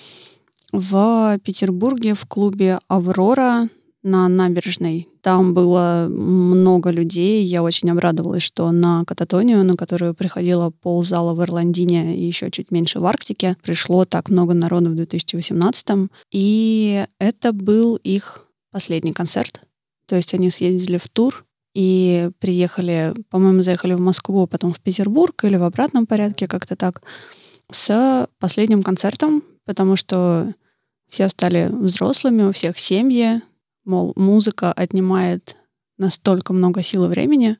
в 0.72 1.38
Петербурге 1.44 2.14
в 2.14 2.24
клубе 2.26 2.78
«Аврора» 2.88 3.68
на 4.02 4.26
набережной. 4.28 5.06
Там 5.20 5.52
было 5.52 6.06
много 6.08 6.90
людей. 6.90 7.44
Я 7.44 7.62
очень 7.62 7.90
обрадовалась, 7.90 8.42
что 8.42 8.70
на 8.72 9.04
кататонию, 9.04 9.62
на 9.64 9.74
которую 9.74 10.14
приходило 10.14 10.70
ползала 10.70 11.34
в 11.34 11.42
Ирландине 11.42 12.16
и 12.16 12.22
еще 12.22 12.50
чуть 12.50 12.70
меньше 12.70 13.00
в 13.00 13.04
Арктике, 13.04 13.58
пришло 13.62 14.06
так 14.06 14.30
много 14.30 14.54
народу 14.54 14.90
в 14.90 14.94
2018. 14.94 16.08
И 16.32 17.04
это 17.18 17.52
был 17.52 17.96
их 17.96 18.46
последний 18.70 19.12
концерт. 19.12 19.60
То 20.06 20.16
есть 20.16 20.32
они 20.32 20.50
съездили 20.50 20.96
в 20.96 21.08
тур, 21.08 21.44
и 21.80 22.30
приехали, 22.40 23.14
по-моему, 23.30 23.62
заехали 23.62 23.94
в 23.94 24.00
Москву, 24.00 24.46
потом 24.46 24.74
в 24.74 24.80
Петербург 24.80 25.42
или 25.44 25.56
в 25.56 25.62
обратном 25.62 26.06
порядке, 26.06 26.46
как-то 26.46 26.76
так, 26.76 27.00
с 27.72 28.28
последним 28.38 28.82
концертом, 28.82 29.42
потому 29.64 29.96
что 29.96 30.52
все 31.08 31.30
стали 31.30 31.70
взрослыми, 31.72 32.42
у 32.42 32.52
всех 32.52 32.78
семьи, 32.78 33.40
мол, 33.86 34.12
музыка 34.14 34.74
отнимает 34.74 35.56
настолько 35.96 36.52
много 36.52 36.82
сил 36.82 37.06
и 37.06 37.08
времени, 37.08 37.56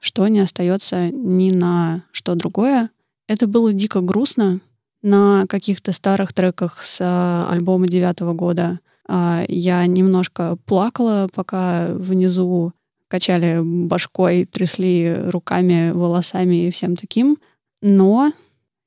что 0.00 0.26
не 0.26 0.40
остается 0.40 1.08
ни 1.10 1.52
на 1.52 2.02
что 2.10 2.34
другое. 2.34 2.90
Это 3.28 3.46
было 3.46 3.72
дико 3.72 4.00
грустно. 4.00 4.60
На 5.00 5.46
каких-то 5.48 5.92
старых 5.92 6.32
треках 6.32 6.82
с 6.82 6.98
а, 7.00 7.48
альбома 7.48 7.86
девятого 7.86 8.32
года 8.32 8.80
а, 9.06 9.44
я 9.46 9.86
немножко 9.86 10.56
плакала, 10.66 11.28
пока 11.32 11.86
внизу 11.92 12.72
качали 13.10 13.58
башкой, 13.62 14.44
трясли 14.46 15.12
руками, 15.26 15.90
волосами 15.90 16.68
и 16.68 16.70
всем 16.70 16.94
таким. 16.96 17.38
Но 17.82 18.32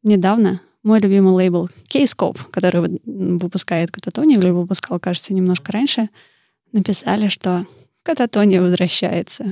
недавно 0.02 0.62
мой 0.82 1.00
любимый 1.02 1.34
лейбл 1.34 1.70
K-Scope, 1.92 2.40
который 2.52 2.82
вы- 2.82 3.00
выпускает 3.38 3.92
Кататония, 3.92 4.38
или 4.38 4.50
выпускал, 4.50 5.00
кажется, 5.00 5.34
немножко 5.34 5.72
раньше, 5.74 6.10
написали, 6.72 7.28
что 7.28 7.66
Кататония 8.04 8.62
возвращается. 8.62 9.44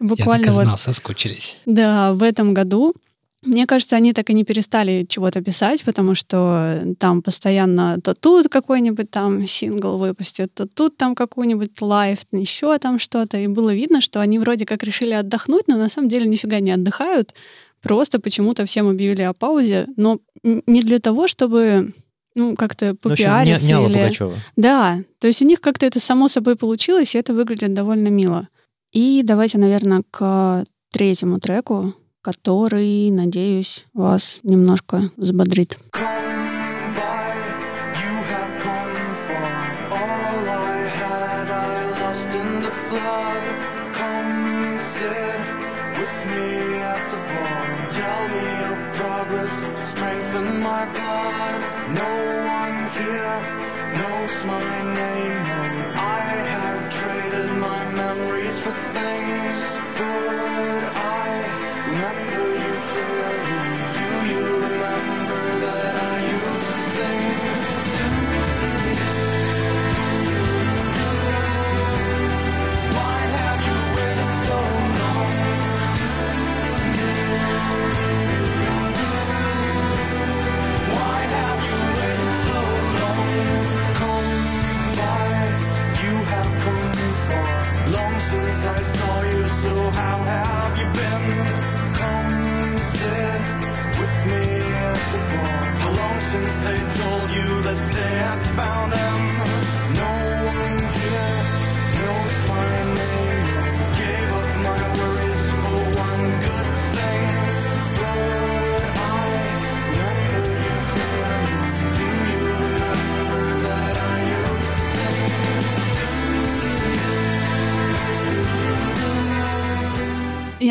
Я 0.00 0.06
Буквально 0.08 0.46
так 0.46 0.52
и 0.54 0.56
вот 0.56 0.64
знал, 0.64 0.76
соскучились. 0.78 1.58
да, 1.66 2.12
в 2.14 2.22
этом 2.22 2.52
году. 2.54 2.94
Мне 3.44 3.66
кажется, 3.66 3.96
они 3.96 4.12
так 4.12 4.30
и 4.30 4.34
не 4.34 4.44
перестали 4.44 5.06
чего-то 5.08 5.42
писать, 5.42 5.82
потому 5.84 6.14
что 6.14 6.82
там 6.98 7.22
постоянно 7.22 8.00
то 8.00 8.14
тут 8.14 8.48
какой-нибудь 8.48 9.10
там 9.10 9.46
сингл 9.46 9.98
выпустят, 9.98 10.54
то 10.54 10.66
тут 10.66 10.96
там 10.96 11.14
какой-нибудь 11.14 11.80
лайф, 11.80 12.20
еще 12.32 12.78
там 12.78 12.98
что-то. 12.98 13.36
И 13.36 13.46
было 13.46 13.74
видно, 13.74 14.00
что 14.00 14.20
они 14.20 14.38
вроде 14.38 14.64
как 14.66 14.82
решили 14.82 15.12
отдохнуть, 15.12 15.68
но 15.68 15.76
на 15.76 15.88
самом 15.88 16.08
деле 16.08 16.26
нифига 16.26 16.60
не 16.60 16.72
отдыхают. 16.72 17.34
Просто 17.82 18.18
почему-то 18.18 18.64
всем 18.64 18.88
объявили 18.88 19.22
о 19.22 19.34
паузе, 19.34 19.86
но 19.96 20.20
не 20.42 20.80
для 20.80 20.98
того, 20.98 21.28
чтобы 21.28 21.92
ну, 22.34 22.56
как-то 22.56 22.86
Ну, 22.86 22.90
общем, 22.92 23.10
не, 23.10 23.16
попиариться 23.16 23.66
не 23.66 23.72
Алла 23.72 23.88
или... 23.88 24.12
Да, 24.56 25.00
то 25.20 25.26
есть 25.26 25.42
у 25.42 25.44
них 25.44 25.60
как-то 25.60 25.86
это 25.86 26.00
само 26.00 26.28
собой 26.28 26.56
получилось, 26.56 27.14
и 27.14 27.18
это 27.18 27.34
выглядит 27.34 27.74
довольно 27.74 28.08
мило. 28.08 28.48
И 28.92 29.22
давайте, 29.24 29.58
наверное, 29.58 30.02
к 30.10 30.64
третьему 30.92 31.40
треку, 31.40 31.94
который, 32.24 33.10
надеюсь, 33.10 33.86
вас 33.92 34.40
немножко 34.42 35.10
взбодрит. 35.18 35.78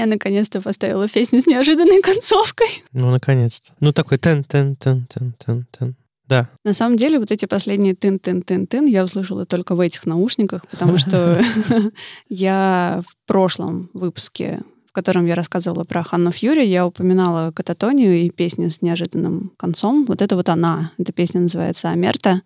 Я 0.04 0.08
наконец-то 0.08 0.60
поставила 0.60 1.08
песню 1.08 1.39
с 1.39 1.48
неожиданной 1.48 2.02
концовкой. 2.02 2.68
Ну, 2.92 3.10
наконец-то. 3.10 3.72
Ну, 3.80 3.94
такой 3.94 4.18
тен-тен-тен-тен-тен-тен. 4.18 5.96
Да. 6.28 6.50
На 6.66 6.74
самом 6.74 6.98
деле, 6.98 7.20
вот 7.20 7.32
эти 7.32 7.46
последние 7.46 7.96
тын-тын-тын-тын 7.96 8.86
я 8.86 9.06
услышала 9.06 9.46
только 9.46 9.76
в 9.76 9.80
этих 9.80 10.06
наушниках, 10.06 10.68
потому 10.68 10.98
что 10.98 11.42
я 12.30 13.02
в 13.08 13.16
прошлом 13.26 13.89
выпуске, 13.94 14.60
в 14.89 14.92
котором 14.92 15.26
я 15.26 15.36
рассказывала 15.36 15.86
про 15.86 16.04
Ханну 16.04 16.32
Фьюри, 16.32 16.66
я 16.66 16.86
упоминала 16.86 17.54
кататонию 17.54 18.13
и 18.18 18.30
песню 18.30 18.72
с 18.72 18.82
неожиданным 18.82 19.54
концом. 19.56 20.04
Вот 20.06 20.22
это 20.22 20.36
вот 20.36 20.50
она. 20.50 20.92
Эта 20.98 21.13
песня 21.13 21.39
называется 21.39 21.92
«Амерта». 21.92 22.42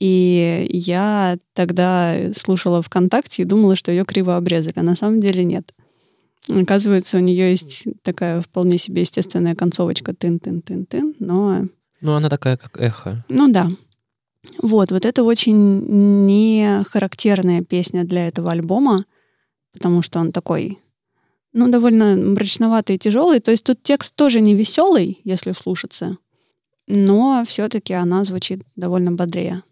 И 0.00 0.66
я 0.70 1.38
тогда 1.54 2.32
слушала 2.36 2.82
ВКонтакте 2.82 3.42
и 3.42 3.44
думала, 3.44 3.76
что 3.76 3.92
ее 3.92 4.04
криво 4.04 4.36
обрезали. 4.36 4.74
А 4.76 4.82
на 4.82 4.96
самом 4.96 5.20
деле 5.20 5.44
нет. 5.44 5.72
Оказывается, 6.48 7.16
у 7.16 7.20
нее 7.20 7.50
есть 7.50 7.84
такая 8.02 8.40
вполне 8.40 8.78
себе 8.78 9.02
естественная 9.02 9.54
концовочка 9.54 10.14
тын-тын-тын-тын, 10.14 11.16
но 11.18 11.64
Ну, 12.00 12.12
она 12.14 12.28
такая, 12.28 12.56
как 12.56 12.80
эхо. 12.80 13.24
ну 13.28 13.48
да. 13.50 13.68
Вот, 14.62 14.90
вот 14.92 15.04
это 15.04 15.24
очень 15.24 16.24
не 16.26 16.84
характерная 16.90 17.62
песня 17.62 18.04
для 18.04 18.28
этого 18.28 18.50
альбома, 18.52 19.04
потому 19.72 20.00
что 20.02 20.20
он 20.20 20.32
такой, 20.32 20.78
ну, 21.52 21.68
довольно 21.68 22.16
мрачноватый 22.16 22.96
и 22.96 22.98
тяжелый. 22.98 23.40
То 23.40 23.50
есть 23.50 23.64
тут 23.64 23.82
текст 23.82 24.14
тоже 24.14 24.40
не 24.40 24.54
веселый, 24.54 25.20
если 25.24 25.52
вслушаться, 25.52 26.16
но 26.86 27.44
все-таки 27.46 27.92
она 27.92 28.24
звучит 28.24 28.62
довольно 28.76 29.12
бодрее. 29.12 29.62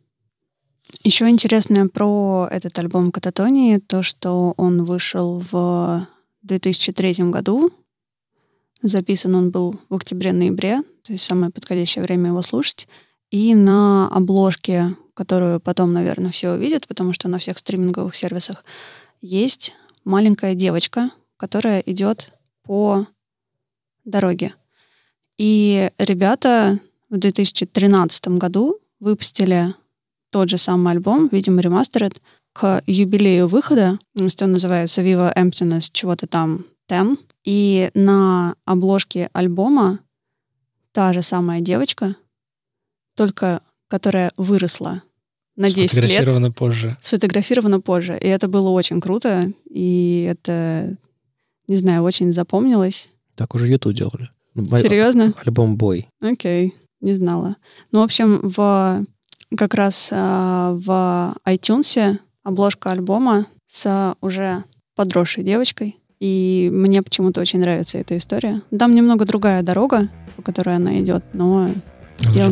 Еще 1.05 1.29
интересное 1.29 1.87
про 1.89 2.49
этот 2.51 2.79
альбом 2.79 3.11
Кататонии 3.12 3.79
то, 3.79 4.03
что 4.03 4.53
он 4.57 4.85
вышел 4.85 5.43
в 5.51 6.07
2003 6.46 7.30
году. 7.30 7.72
Записан 8.82 9.35
он 9.35 9.50
был 9.50 9.80
в 9.88 9.94
октябре-ноябре, 9.94 10.82
то 11.02 11.12
есть 11.12 11.24
самое 11.24 11.50
подходящее 11.50 12.04
время 12.04 12.28
его 12.28 12.42
слушать. 12.42 12.88
И 13.30 13.54
на 13.54 14.09
обложке, 14.09 14.96
которую 15.14 15.61
потом, 15.61 15.92
наверное, 15.92 16.30
все 16.30 16.52
увидят, 16.52 16.86
потому 16.86 17.12
что 17.12 17.28
на 17.28 17.38
всех 17.38 17.59
стриминговых 17.59 18.14
сервисах, 18.14 18.64
есть 19.20 19.74
маленькая 20.05 20.55
девочка, 20.55 21.11
которая 21.36 21.80
идет 21.80 22.32
по 22.62 23.07
дороге. 24.05 24.55
И 25.38 25.90
ребята 25.99 26.80
в 27.11 27.16
2013 27.16 28.28
году 28.28 28.78
выпустили 29.01 29.74
тот 30.30 30.49
же 30.49 30.59
самый 30.59 30.92
альбом, 30.92 31.28
видимо, 31.28 31.61
ремастеред, 31.61 32.20
к 32.59 32.82
юбилею 32.86 33.48
выхода, 33.48 33.98
что 34.28 34.46
он 34.46 34.52
называется 34.52 35.02
Viva 35.02 35.30
Emptiness, 35.36 35.90
чего-то 35.92 36.26
там 36.26 36.64
10. 36.88 37.18
И 37.44 37.90
на 37.92 38.54
обложке 38.64 39.28
альбома 39.34 39.98
та 40.92 41.12
же 41.12 41.20
самая 41.20 41.61
девочка, 41.61 42.16
только 43.14 43.61
которая 43.88 44.32
выросла 44.38 45.02
на 45.57 45.68
10 45.68 45.78
лет, 45.78 45.90
Сфотографировано 45.90 46.50
позже. 46.50 46.96
сфотографирована 47.02 47.80
позже. 47.82 48.18
И 48.18 48.26
это 48.26 48.48
было 48.48 48.70
очень 48.70 49.02
круто, 49.02 49.52
и 49.68 50.26
это, 50.26 50.96
не 51.68 51.76
знаю, 51.76 52.04
очень 52.04 52.32
запомнилось. 52.32 53.11
Так 53.34 53.54
уже 53.54 53.68
YouTube 53.68 53.92
делали. 53.92 54.30
Ну, 54.54 54.64
Серьезно? 54.78 55.34
Альбом 55.44 55.76
«Бой». 55.76 56.09
Окей, 56.20 56.74
не 57.02 57.12
знала. 57.12 57.57
Ну, 57.92 58.00
в 58.00 58.04
общем, 58.04 58.40
в 58.42 59.04
как 59.57 59.74
раз 59.74 60.09
а, 60.11 60.72
в 60.72 61.36
iTunes 61.46 62.18
обложка 62.47 62.90
альбома 62.90 63.47
с 63.68 64.14
уже 64.20 64.62
подросшей 64.94 65.42
девочкой. 65.42 65.97
И 66.20 66.70
мне 66.72 67.03
почему-то 67.03 67.40
очень 67.40 67.59
нравится 67.59 67.99
эта 67.99 68.16
история. 68.16 68.62
Там 68.78 68.94
немного 68.94 69.24
другая 69.24 69.62
дорога, 69.62 70.09
по 70.36 70.42
которой 70.42 70.76
она 70.76 70.99
идет, 71.01 71.24
но 71.32 71.68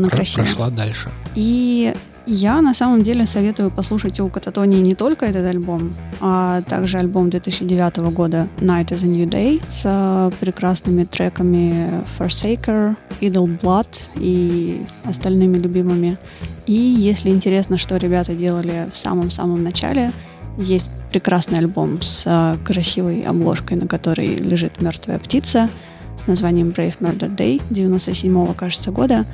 про- 0.09 0.17
красиво. 0.17 0.45
Прошла 0.45 0.71
дальше. 0.71 1.11
И 1.37 1.95
Я 2.27 2.63
на 2.63 2.73
самом 2.73 3.03
деле 3.03 3.27
советую 3.27 3.71
послушать 3.71 4.19
у 4.19 4.31
Кататонии 4.31 4.81
не 4.81 4.95
только 4.95 5.27
этот 5.27 5.45
альбом, 5.45 5.95
а 6.21 6.63
также 6.63 6.97
альбом 6.97 7.29
2009 7.29 7.99
года 8.15 8.49
Night 8.59 8.89
is 8.89 9.05
a 9.05 9.07
New 9.07 9.27
Day 9.27 9.63
с 9.69 9.83
э, 9.85 10.31
прекрасными 10.41 11.05
треками 11.05 12.03
Forsaker, 12.19 12.97
Idle 13.21 13.61
Blood 13.61 13.89
и 14.17 14.87
остальными 15.05 15.59
любимыми. 15.59 16.17
И 16.65 16.73
если 16.73 17.29
интересно, 17.29 17.77
что 17.77 17.99
ребята 17.99 18.35
делали 18.35 18.89
в 18.91 18.97
самом-самом 18.97 19.63
начале, 19.63 20.11
есть 20.57 20.89
прекрасный 21.11 21.59
альбом 21.59 22.01
с 22.01 22.23
э, 22.25 22.57
красивой 22.65 23.21
обложкой, 23.21 23.77
на 23.77 23.87
которой 23.87 24.35
лежит 24.37 24.81
мертвая 24.81 25.19
птица 25.19 25.69
с 26.17 26.27
названием 26.27 26.71
Brave 26.71 26.99
Murder 27.01 27.37
Day 27.37 27.61
97 27.69 28.55
кажется, 28.55 28.93
года. 28.93 29.27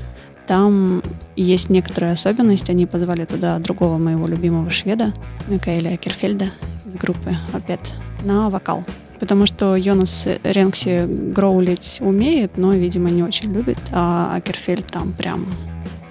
Там 0.50 1.00
есть 1.36 1.70
некоторая 1.70 2.14
особенность. 2.14 2.68
Они 2.70 2.84
позвали 2.84 3.24
туда 3.24 3.56
другого 3.60 3.98
моего 3.98 4.26
любимого 4.26 4.68
шведа, 4.68 5.14
Микаэля 5.46 5.90
Акерфельда 5.90 6.46
из 6.86 6.94
группы 6.96 7.36
опять 7.52 7.94
на 8.24 8.50
вокал. 8.50 8.84
Потому 9.20 9.46
что 9.46 9.76
Йонас 9.76 10.26
Ренкси 10.42 11.06
гроулить 11.06 11.98
умеет, 12.00 12.58
но, 12.58 12.72
видимо, 12.72 13.10
не 13.10 13.22
очень 13.22 13.52
любит, 13.52 13.78
а 13.92 14.34
Акерфельд 14.34 14.88
там 14.88 15.12
прям 15.12 15.46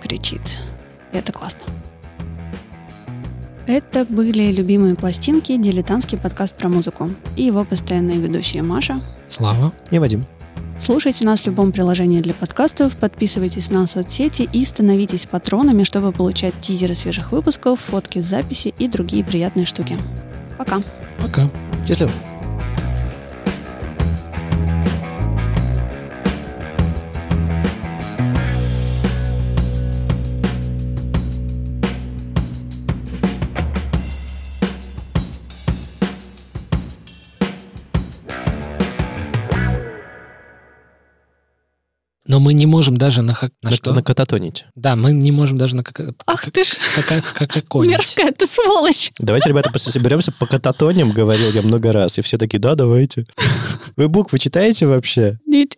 кричит. 0.02 0.58
И 1.12 1.18
это 1.18 1.34
классно. 1.34 1.64
Это 3.68 4.06
были 4.06 4.54
любимые 4.54 4.96
пластинки, 4.96 5.58
дилетантский 5.58 6.18
подкаст 6.18 6.56
про 6.56 6.70
музыку. 6.70 7.10
И 7.36 7.44
его 7.44 7.66
постоянные 7.66 8.20
ведущие 8.20 8.64
Маша, 8.64 9.02
Слава. 9.28 9.74
И 9.92 10.00
Вадим. 10.00 10.26
Слушайте 10.80 11.26
нас 11.26 11.42
в 11.42 11.46
любом 11.46 11.72
приложении 11.72 12.20
для 12.20 12.34
подкастов, 12.34 12.96
подписывайтесь 12.96 13.70
на 13.70 13.86
соцсети 13.86 14.50
и 14.52 14.64
становитесь 14.64 15.26
патронами, 15.26 15.84
чтобы 15.84 16.12
получать 16.12 16.54
тизеры 16.62 16.96
свежих 16.96 17.32
выпусков, 17.32 17.80
фотки 17.82 18.20
записи 18.20 18.74
и 18.80 18.88
другие 18.88 19.24
приятные 19.24 19.66
штуки. 19.66 19.98
Пока! 20.58 20.82
Пока. 21.22 21.50
Счастливо. 21.86 22.12
Но 42.40 42.46
мы 42.46 42.54
не 42.54 42.66
можем 42.66 42.96
даже 42.96 43.22
на, 43.22 43.34
хак- 43.34 43.52
на 43.62 43.70
На, 43.72 43.76
что? 43.76 43.92
на 43.92 44.02
кататонить. 44.02 44.64
Да, 44.74 44.96
мы 44.96 45.12
не 45.12 45.30
можем 45.30 45.58
даже 45.58 45.76
на 45.76 45.84
как... 45.84 46.16
Ах 46.26 46.50
ты 46.50 46.64
ж, 46.64 46.78
как, 46.96 47.22
как, 47.34 47.52
какой. 47.52 47.86
мерзкая 47.86 48.32
ты 48.32 48.48
сволочь! 48.48 49.12
Давайте, 49.20 49.50
ребята, 49.50 49.70
просто 49.72 49.92
соберемся 49.92 50.32
по 50.32 50.46
кататоним, 50.46 51.12
говорил 51.12 51.52
я 51.52 51.62
много 51.62 51.92
раз. 51.92 52.18
И 52.18 52.22
все 52.22 52.38
такие, 52.38 52.60
да, 52.60 52.76
давайте. 52.76 53.26
Вы 53.98 54.08
буквы 54.08 54.40
читаете 54.40 54.86
вообще? 54.86 55.38
Нет. 55.46 55.76